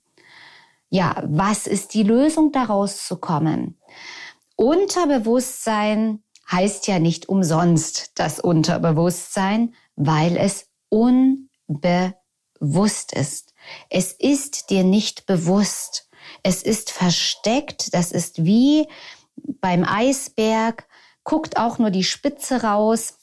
Ja, 0.92 1.24
was 1.26 1.66
ist 1.66 1.96
die 1.96 2.04
Lösung 2.04 2.52
daraus 2.52 3.08
zu 3.08 3.18
kommen? 3.18 3.80
Unterbewusstsein 4.56 6.22
heißt 6.52 6.86
ja 6.86 7.00
nicht 7.00 7.28
umsonst 7.30 8.12
das 8.14 8.40
Unterbewusstsein, 8.40 9.74
weil 9.96 10.38
es 10.38 10.70
unbewusst 10.90 12.25
ist. 13.14 13.54
Es 13.90 14.12
ist 14.12 14.70
dir 14.70 14.84
nicht 14.84 15.26
bewusst. 15.26 16.10
Es 16.44 16.64
ist 16.64 16.92
versteckt. 16.92 17.94
Das 17.94 18.12
ist 18.12 18.46
wie 18.46 18.88
beim 19.36 19.84
Eisberg. 19.84 20.88
guckt 21.24 21.58
auch 21.58 21.80
nur 21.80 21.90
die 21.90 22.04
Spitze 22.04 22.62
raus 22.62 23.16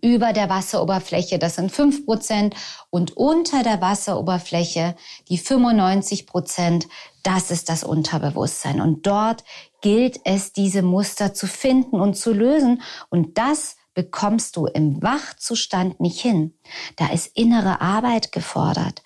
über 0.00 0.32
der 0.32 0.48
Wasseroberfläche, 0.48 1.38
das 1.38 1.56
sind 1.56 1.72
fünf 1.72 2.04
Prozent, 2.04 2.54
und 2.90 3.16
unter 3.16 3.62
der 3.62 3.80
Wasseroberfläche 3.80 4.96
die 5.28 5.38
95 5.38 6.26
Prozent, 6.26 6.86
das 7.22 7.50
ist 7.50 7.68
das 7.68 7.82
Unterbewusstsein. 7.84 8.80
Und 8.80 9.06
dort 9.06 9.44
gilt 9.80 10.20
es, 10.24 10.52
diese 10.52 10.82
Muster 10.82 11.34
zu 11.34 11.46
finden 11.46 12.00
und 12.00 12.14
zu 12.14 12.32
lösen. 12.32 12.82
Und 13.10 13.38
das 13.38 13.76
bekommst 13.96 14.56
du 14.56 14.66
im 14.66 15.02
Wachzustand 15.02 16.00
nicht 16.00 16.20
hin. 16.20 16.52
Da 16.96 17.08
ist 17.08 17.34
innere 17.34 17.80
Arbeit 17.80 18.30
gefordert. 18.30 19.02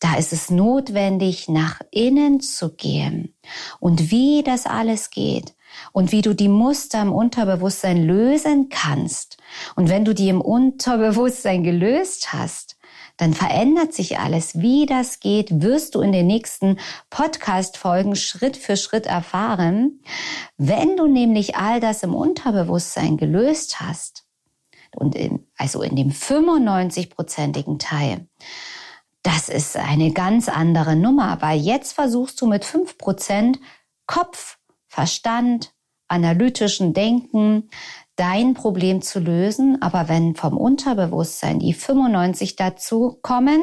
Da 0.00 0.16
ist 0.16 0.32
es 0.32 0.50
notwendig, 0.50 1.48
nach 1.48 1.80
innen 1.92 2.40
zu 2.40 2.74
gehen. 2.74 3.36
Und 3.78 4.10
wie 4.10 4.42
das 4.42 4.66
alles 4.66 5.10
geht 5.10 5.54
und 5.92 6.10
wie 6.10 6.22
du 6.22 6.34
die 6.34 6.48
Muster 6.48 7.00
im 7.00 7.12
Unterbewusstsein 7.12 8.02
lösen 8.02 8.68
kannst. 8.68 9.36
Und 9.76 9.88
wenn 9.88 10.04
du 10.04 10.12
die 10.12 10.28
im 10.28 10.40
Unterbewusstsein 10.40 11.62
gelöst 11.62 12.32
hast, 12.32 12.76
dann 13.18 13.34
verändert 13.34 13.94
sich 13.94 14.18
alles. 14.18 14.60
Wie 14.60 14.86
das 14.86 15.20
geht, 15.20 15.62
wirst 15.62 15.94
du 15.94 16.00
in 16.00 16.10
den 16.10 16.26
nächsten 16.26 16.80
Podcast-Folgen 17.10 18.16
Schritt 18.16 18.56
für 18.56 18.76
Schritt 18.76 19.06
erfahren. 19.06 20.00
Wenn 20.56 20.96
du 20.96 21.06
nämlich 21.06 21.54
all 21.54 21.78
das 21.78 22.02
im 22.02 22.14
Unterbewusstsein 22.16 23.18
gelöst 23.18 23.80
hast, 23.80 24.21
und 24.96 25.14
in, 25.14 25.46
also 25.56 25.82
in 25.82 25.96
dem 25.96 26.10
95-prozentigen 26.10 27.78
Teil. 27.78 28.28
Das 29.22 29.48
ist 29.48 29.76
eine 29.76 30.12
ganz 30.12 30.48
andere 30.48 30.96
Nummer, 30.96 31.40
weil 31.40 31.60
jetzt 31.60 31.92
versuchst 31.92 32.40
du 32.40 32.46
mit 32.46 32.64
5% 32.64 33.58
Kopf, 34.06 34.58
Verstand, 34.88 35.72
analytischen 36.08 36.92
Denken 36.92 37.70
dein 38.16 38.54
Problem 38.54 39.00
zu 39.00 39.20
lösen. 39.20 39.80
Aber 39.80 40.08
wenn 40.08 40.34
vom 40.34 40.56
Unterbewusstsein 40.56 41.58
die 41.58 41.72
95 41.72 42.56
dazu 42.56 43.18
kommen, 43.22 43.62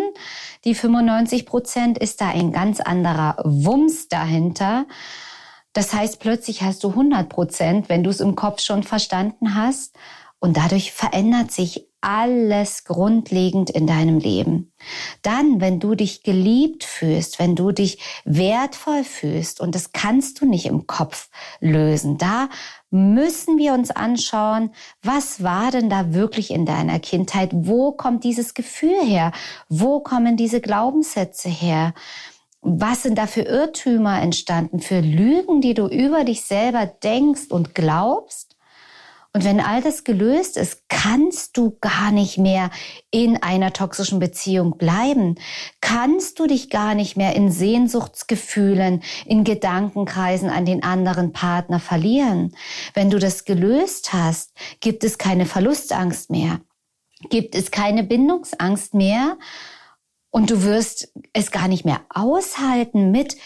die 0.66 0.74
95 0.74 1.46
Prozent 1.46 1.98
ist 1.98 2.22
da 2.22 2.30
ein 2.30 2.52
ganz 2.52 2.80
anderer 2.80 3.38
Wumms 3.44 4.08
dahinter. 4.08 4.86
Das 5.74 5.94
heißt, 5.94 6.20
plötzlich 6.20 6.64
hast 6.64 6.84
du 6.84 6.90
100 6.90 7.30
Prozent, 7.30 7.90
wenn 7.90 8.04
du 8.04 8.10
es 8.10 8.22
im 8.22 8.36
Kopf 8.36 8.62
schon 8.62 8.84
verstanden 8.84 9.54
hast. 9.54 9.96
Und 10.40 10.56
dadurch 10.56 10.94
verändert 10.94 11.52
sich 11.52 11.90
alles 12.02 12.86
grundlegend 12.86 13.70
in 13.70 13.86
deinem 13.86 14.20
Leben. 14.20 14.72
Dann, 15.22 15.60
wenn 15.60 15.82
du 15.82 15.96
dich 15.96 16.24
geliebt 16.24 16.86
fühlst, 16.86 17.40
wenn 17.40 17.58
du 17.58 17.72
dich 17.72 18.00
wertvoll 18.24 19.04
fühlst, 19.04 19.60
und 19.60 19.76
das 19.76 19.92
kannst 19.92 20.40
du 20.40 20.46
nicht 20.46 20.66
im 20.66 20.88
Kopf 20.88 21.30
lösen, 21.60 22.18
da 22.18 22.48
müssen 22.90 23.58
wir 23.58 23.74
uns 23.74 23.92
anschauen, 23.92 24.72
was 25.04 25.44
war 25.44 25.72
denn 25.72 25.90
da 25.90 26.14
wirklich 26.14 26.52
in 26.52 26.66
deiner 26.66 27.00
Kindheit? 27.00 27.50
Wo 27.54 27.92
kommt 27.92 28.24
dieses 28.24 28.54
Gefühl 28.54 29.04
her? 29.04 29.34
Wo 29.68 30.00
kommen 30.00 30.38
diese 30.38 30.62
Glaubenssätze 30.62 31.50
her? 31.50 31.94
Was 32.62 33.04
sind 33.04 33.18
da 33.18 33.28
für 33.28 33.42
Irrtümer 33.42 34.22
entstanden, 34.22 34.80
für 34.80 35.02
Lügen, 35.02 35.62
die 35.62 35.74
du 35.74 35.88
über 35.88 36.24
dich 36.24 36.42
selber 36.42 36.86
denkst 36.86 37.48
und 37.50 37.76
glaubst? 37.76 38.49
Und 39.32 39.44
wenn 39.44 39.60
all 39.60 39.82
das 39.82 40.04
gelöst 40.04 40.58
ist, 40.58 40.90
kannst 40.90 41.56
du 41.56 41.78
gar 41.82 42.12
nicht 42.12 42.40
mehr 42.40 42.72
in 43.12 43.42
einer 43.42 43.72
toxischen 43.74 44.18
Beziehung 44.20 44.78
bleiben. 44.78 45.36
Kannst 45.82 46.40
du 46.40 46.48
dich 46.48 46.72
gar 46.72 46.96
nicht 46.96 47.16
mehr 47.16 47.36
in 47.36 47.52
Sehnsuchtsgefühlen, 47.52 49.04
in 49.26 49.44
Gedankenkreisen 49.44 50.50
an 50.50 50.66
den 50.66 50.82
anderen 50.82 51.32
Partner 51.32 51.80
verlieren. 51.80 52.56
Wenn 52.96 53.12
du 53.12 53.20
das 53.20 53.46
gelöst 53.46 54.14
hast, 54.14 54.52
gibt 54.80 55.04
es 55.04 55.20
keine 55.20 55.46
Verlustangst 55.46 56.32
mehr. 56.32 56.62
Gibt 57.30 57.54
es 57.54 57.70
keine 57.70 58.04
Bindungsangst 58.04 58.96
mehr. 58.96 59.38
Und 60.32 60.50
du 60.50 60.64
wirst 60.64 61.14
es 61.34 61.52
gar 61.52 61.68
nicht 61.68 61.86
mehr 61.86 62.02
aushalten 62.10 63.12
mit 63.12 63.38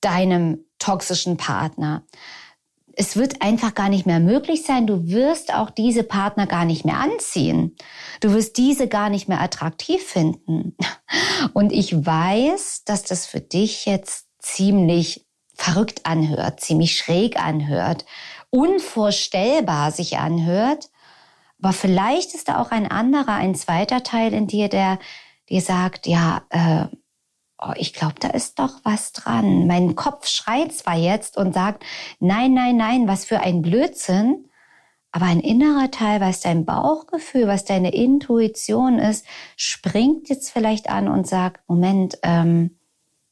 deinem 0.00 0.64
toxischen 0.78 1.36
Partner 1.36 2.04
es 2.98 3.14
wird 3.14 3.42
einfach 3.42 3.74
gar 3.74 3.90
nicht 3.90 4.06
mehr 4.06 4.20
möglich 4.20 4.62
sein. 4.64 4.86
Du 4.86 5.08
wirst 5.08 5.52
auch 5.52 5.68
diese 5.68 6.02
Partner 6.02 6.46
gar 6.46 6.64
nicht 6.64 6.86
mehr 6.86 6.98
anziehen. 6.98 7.76
Du 8.20 8.32
wirst 8.32 8.56
diese 8.56 8.88
gar 8.88 9.10
nicht 9.10 9.28
mehr 9.28 9.40
attraktiv 9.40 10.02
finden. 10.02 10.74
Und 11.52 11.72
ich 11.72 12.06
weiß, 12.06 12.84
dass 12.84 13.02
das 13.02 13.26
für 13.26 13.40
dich 13.40 13.84
jetzt 13.84 14.26
ziemlich 14.38 15.26
verrückt 15.54 16.06
anhört, 16.06 16.60
ziemlich 16.60 16.96
schräg 16.96 17.38
anhört, 17.38 18.06
unvorstellbar 18.48 19.92
sich 19.92 20.16
anhört. 20.18 20.88
Aber 21.62 21.74
vielleicht 21.74 22.34
ist 22.34 22.48
da 22.48 22.60
auch 22.60 22.70
ein 22.70 22.90
anderer, 22.90 23.34
ein 23.34 23.54
zweiter 23.54 24.02
Teil 24.02 24.32
in 24.32 24.46
dir, 24.46 24.68
der 24.68 24.98
dir 25.50 25.60
sagt, 25.60 26.06
ja, 26.06 26.42
äh, 26.48 26.86
oh, 27.66 27.72
ich 27.76 27.92
glaube, 27.92 28.16
da 28.20 28.28
ist 28.28 28.58
doch 28.58 28.80
was 28.82 29.12
dran. 29.12 29.66
Mein 29.66 29.94
Kopf 29.94 30.26
schreit 30.26 30.72
zwar 30.72 30.96
jetzt 30.96 31.36
und 31.36 31.54
sagt, 31.54 31.84
nein, 32.20 32.54
nein, 32.54 32.76
nein, 32.76 33.08
was 33.08 33.24
für 33.24 33.40
ein 33.40 33.62
Blödsinn. 33.62 34.48
Aber 35.12 35.26
ein 35.26 35.40
innerer 35.40 35.90
Teil, 35.90 36.20
was 36.20 36.40
dein 36.40 36.66
Bauchgefühl, 36.66 37.46
was 37.46 37.64
deine 37.64 37.94
Intuition 37.94 38.98
ist, 38.98 39.24
springt 39.56 40.28
jetzt 40.28 40.50
vielleicht 40.50 40.90
an 40.90 41.08
und 41.08 41.26
sagt, 41.26 41.66
Moment, 41.68 42.18
ähm, 42.22 42.78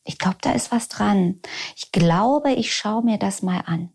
ich 0.05 0.19
glaube, 0.19 0.39
da 0.41 0.53
ist 0.53 0.73
was 0.73 0.89
dran. 0.89 1.41
Ich 1.77 1.93
glaube, 1.93 2.53
ich 2.53 2.75
schaue 2.75 3.03
mir 3.03 3.19
das 3.19 3.43
mal 3.43 3.63
an. 3.67 3.91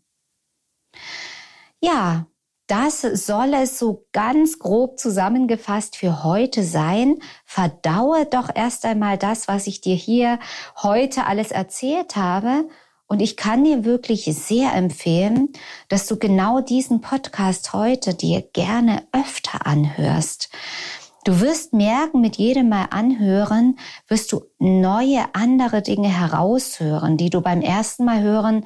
Ja, 1.80 2.26
das 2.70 3.00
soll 3.00 3.52
es 3.54 3.78
so 3.80 4.06
ganz 4.12 4.60
grob 4.60 4.98
zusammengefasst 4.98 5.96
für 5.96 6.22
heute 6.22 6.62
sein. 6.62 7.18
Verdaue 7.44 8.26
doch 8.26 8.48
erst 8.54 8.84
einmal 8.84 9.18
das, 9.18 9.48
was 9.48 9.66
ich 9.66 9.80
dir 9.80 9.96
hier 9.96 10.38
heute 10.80 11.26
alles 11.26 11.50
erzählt 11.50 12.14
habe. 12.14 12.68
Und 13.08 13.20
ich 13.20 13.36
kann 13.36 13.64
dir 13.64 13.84
wirklich 13.84 14.24
sehr 14.26 14.72
empfehlen, 14.72 15.48
dass 15.88 16.06
du 16.06 16.16
genau 16.16 16.60
diesen 16.60 17.00
Podcast 17.00 17.72
heute 17.72 18.14
dir 18.14 18.40
gerne 18.52 19.02
öfter 19.10 19.66
anhörst. 19.66 20.50
Du 21.24 21.40
wirst 21.40 21.72
merken, 21.72 22.20
mit 22.20 22.36
jedem 22.36 22.68
Mal 22.68 22.86
anhören, 22.90 23.80
wirst 24.06 24.30
du 24.30 24.42
neue, 24.60 25.24
andere 25.32 25.82
Dinge 25.82 26.08
heraushören, 26.08 27.16
die 27.16 27.30
du 27.30 27.40
beim 27.40 27.62
ersten 27.62 28.04
Mal 28.04 28.22
hören 28.22 28.64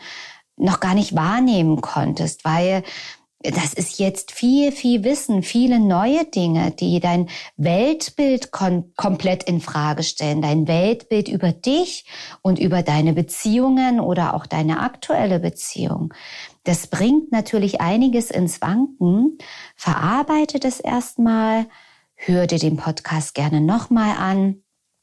noch 0.56 0.78
gar 0.78 0.94
nicht 0.94 1.16
wahrnehmen 1.16 1.80
konntest, 1.80 2.44
weil 2.44 2.84
das 3.50 3.74
ist 3.74 3.98
jetzt 3.98 4.32
viel, 4.32 4.72
viel 4.72 5.04
Wissen, 5.04 5.42
viele 5.42 5.78
neue 5.78 6.24
Dinge, 6.24 6.70
die 6.70 6.98
dein 6.98 7.28
Weltbild 7.56 8.50
komplett 8.50 9.42
in 9.44 9.60
Frage 9.60 10.02
stellen, 10.02 10.40
dein 10.40 10.66
Weltbild 10.66 11.28
über 11.28 11.52
dich 11.52 12.06
und 12.40 12.58
über 12.58 12.82
deine 12.82 13.12
Beziehungen 13.12 14.00
oder 14.00 14.34
auch 14.34 14.46
deine 14.46 14.80
aktuelle 14.80 15.40
Beziehung. 15.40 16.14
Das 16.64 16.86
bringt 16.86 17.32
natürlich 17.32 17.82
einiges 17.82 18.30
ins 18.30 18.62
Wanken. 18.62 19.36
Verarbeite 19.76 20.58
das 20.58 20.80
erstmal, 20.80 21.66
hör 22.14 22.46
dir 22.46 22.58
den 22.58 22.78
Podcast 22.78 23.34
gerne 23.34 23.60
nochmal 23.60 24.16
an. 24.16 24.62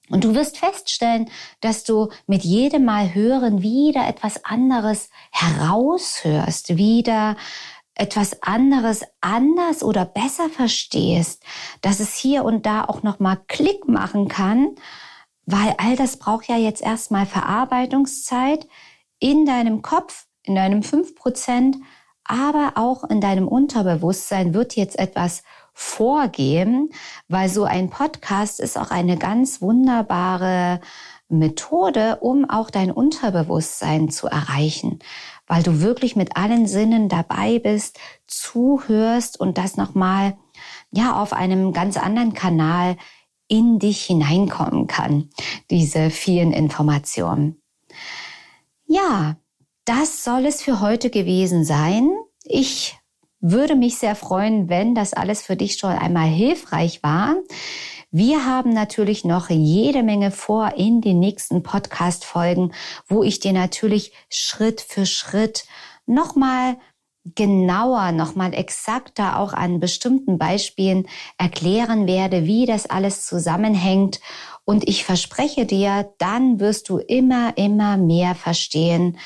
Und 0.10 0.24
du 0.24 0.34
wirst 0.34 0.58
feststellen, 0.58 1.30
dass 1.62 1.84
du 1.84 2.10
mit 2.26 2.44
jedem 2.44 2.86
Mal 2.86 3.14
hören 3.14 3.62
wieder 3.62 4.08
etwas 4.08 4.44
anderes 4.44 5.10
heraushörst, 5.32 6.76
wieder 6.76 7.38
etwas 7.96 8.42
anderes 8.42 9.04
anders 9.20 9.84
oder 9.84 10.06
besser 10.06 10.50
verstehst, 10.50 11.44
dass 11.82 12.00
es 12.00 12.16
hier 12.16 12.44
und 12.44 12.66
da 12.66 12.86
auch 12.86 13.04
noch 13.04 13.20
mal 13.20 13.38
Klick 13.48 13.88
machen 13.88 14.28
kann, 14.28 14.76
weil 15.46 15.76
all 15.78 15.96
das 15.96 16.18
braucht 16.18 16.48
ja 16.48 16.58
jetzt 16.58 16.82
erstmal 16.82 17.26
Verarbeitungszeit 17.26 18.68
in 19.20 19.46
deinem 19.46 19.82
Kopf, 19.82 20.26
in 20.44 20.56
deinem 20.56 20.82
5%, 20.82 21.76
aber 22.24 22.74
auch 22.76 23.04
in 23.04 23.20
deinem 23.20 23.48
Unterbewusstsein 23.48 24.54
wird 24.54 24.76
jetzt 24.76 24.98
etwas 24.98 25.44
vorgehen, 25.74 26.90
weil 27.28 27.50
so 27.50 27.64
ein 27.64 27.90
Podcast 27.90 28.60
ist 28.60 28.78
auch 28.78 28.92
eine 28.92 29.18
ganz 29.18 29.62
wunderbare 29.62 30.80
Methode, 31.28 32.18
um 32.22 32.50
auch 32.50 32.70
dein 32.70 32.92
Unterbewusstsein 32.92 34.10
zu 34.10 34.28
erreichen 34.28 35.00
weil 35.52 35.64
du 35.64 35.82
wirklich 35.82 36.16
mit 36.16 36.38
allen 36.38 36.66
Sinnen 36.66 37.10
dabei 37.10 37.60
bist, 37.60 38.00
zuhörst 38.26 39.38
und 39.38 39.58
das 39.58 39.76
nochmal, 39.76 40.38
ja, 40.92 41.22
auf 41.22 41.34
einem 41.34 41.74
ganz 41.74 41.98
anderen 41.98 42.32
Kanal 42.34 42.96
in 43.50 43.78
dich 43.78 44.02
hineinkommen 44.06 44.88
kann, 44.88 45.30
diese 45.70 46.10
vielen 46.10 46.54
Informationen. 46.54 47.62
Ja, 48.86 49.36
das 49.84 50.24
soll 50.24 50.46
es 50.46 50.62
für 50.62 50.80
heute 50.80 51.10
gewesen 51.10 51.66
sein. 51.66 52.10
Ich 52.46 52.98
würde 53.42 53.76
mich 53.76 53.98
sehr 53.98 54.16
freuen, 54.16 54.70
wenn 54.70 54.96
das 54.96 55.14
alles 55.14 55.42
für 55.42 55.58
dich 55.58 55.78
schon 55.78 55.92
einmal 55.92 56.30
hilfreich 56.30 57.04
war. 57.04 57.36
Wir 58.14 58.46
haben 58.46 58.74
natürlich 58.74 59.24
noch 59.24 59.50
jede 59.50 60.04
Menge 60.04 60.32
vor 60.32 60.74
in 60.76 61.00
den 61.00 61.20
nächsten 61.20 61.64
Podcast-Folgen, 61.64 62.74
wo 63.08 63.24
ich 63.24 63.40
dir 63.40 63.54
natürlich 63.54 64.12
Schritt 64.30 64.82
für 64.82 65.06
Schritt 65.06 65.64
nochmal 66.06 66.76
genauer, 67.24 68.12
nochmal 68.12 68.54
exakter 68.54 69.40
auch 69.40 69.54
an 69.54 69.80
bestimmten 69.80 70.38
Beispielen 70.38 71.08
erklären 71.38 72.06
werde, 72.06 72.46
wie 72.46 72.66
das 72.66 72.86
alles 72.86 73.26
zusammenhängt. 73.26 74.20
Und 74.66 74.90
ich 74.90 75.06
verspreche 75.06 75.66
dir, 75.66 76.14
dann 76.18 76.60
wirst 76.60 76.90
du 76.90 76.98
immer, 76.98 77.58
immer 77.58 77.96
mehr 77.96 78.36
verstehen, 78.36 79.18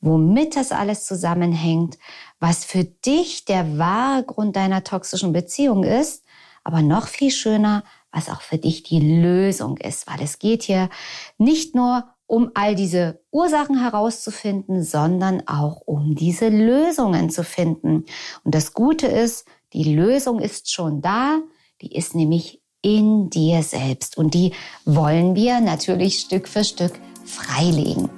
womit 0.00 0.54
das 0.54 0.70
alles 0.70 1.06
zusammenhängt, 1.06 1.98
was 2.38 2.64
für 2.64 2.84
dich 2.84 3.46
der 3.46 3.78
wahre 3.78 4.22
Grund 4.22 4.54
deiner 4.54 4.84
toxischen 4.84 5.32
Beziehung 5.32 5.82
ist, 5.82 6.24
aber 6.62 6.82
noch 6.82 7.08
viel 7.08 7.32
schöner, 7.32 7.82
was 8.12 8.28
auch 8.28 8.40
für 8.40 8.58
dich 8.58 8.82
die 8.82 9.20
Lösung 9.20 9.76
ist, 9.76 10.06
weil 10.06 10.22
es 10.22 10.38
geht 10.38 10.62
hier 10.62 10.88
nicht 11.36 11.74
nur 11.74 12.04
um 12.26 12.50
all 12.54 12.74
diese 12.74 13.20
Ursachen 13.30 13.80
herauszufinden, 13.80 14.82
sondern 14.82 15.46
auch 15.48 15.80
um 15.86 16.14
diese 16.14 16.48
Lösungen 16.48 17.30
zu 17.30 17.42
finden. 17.42 18.04
Und 18.44 18.54
das 18.54 18.74
Gute 18.74 19.06
ist, 19.06 19.46
die 19.72 19.94
Lösung 19.94 20.38
ist 20.38 20.70
schon 20.70 21.00
da, 21.00 21.40
die 21.80 21.94
ist 21.94 22.14
nämlich 22.14 22.62
in 22.82 23.30
dir 23.30 23.62
selbst 23.62 24.16
und 24.16 24.34
die 24.34 24.52
wollen 24.84 25.34
wir 25.34 25.60
natürlich 25.60 26.20
Stück 26.20 26.48
für 26.48 26.64
Stück 26.64 27.00
freilegen. 27.24 28.17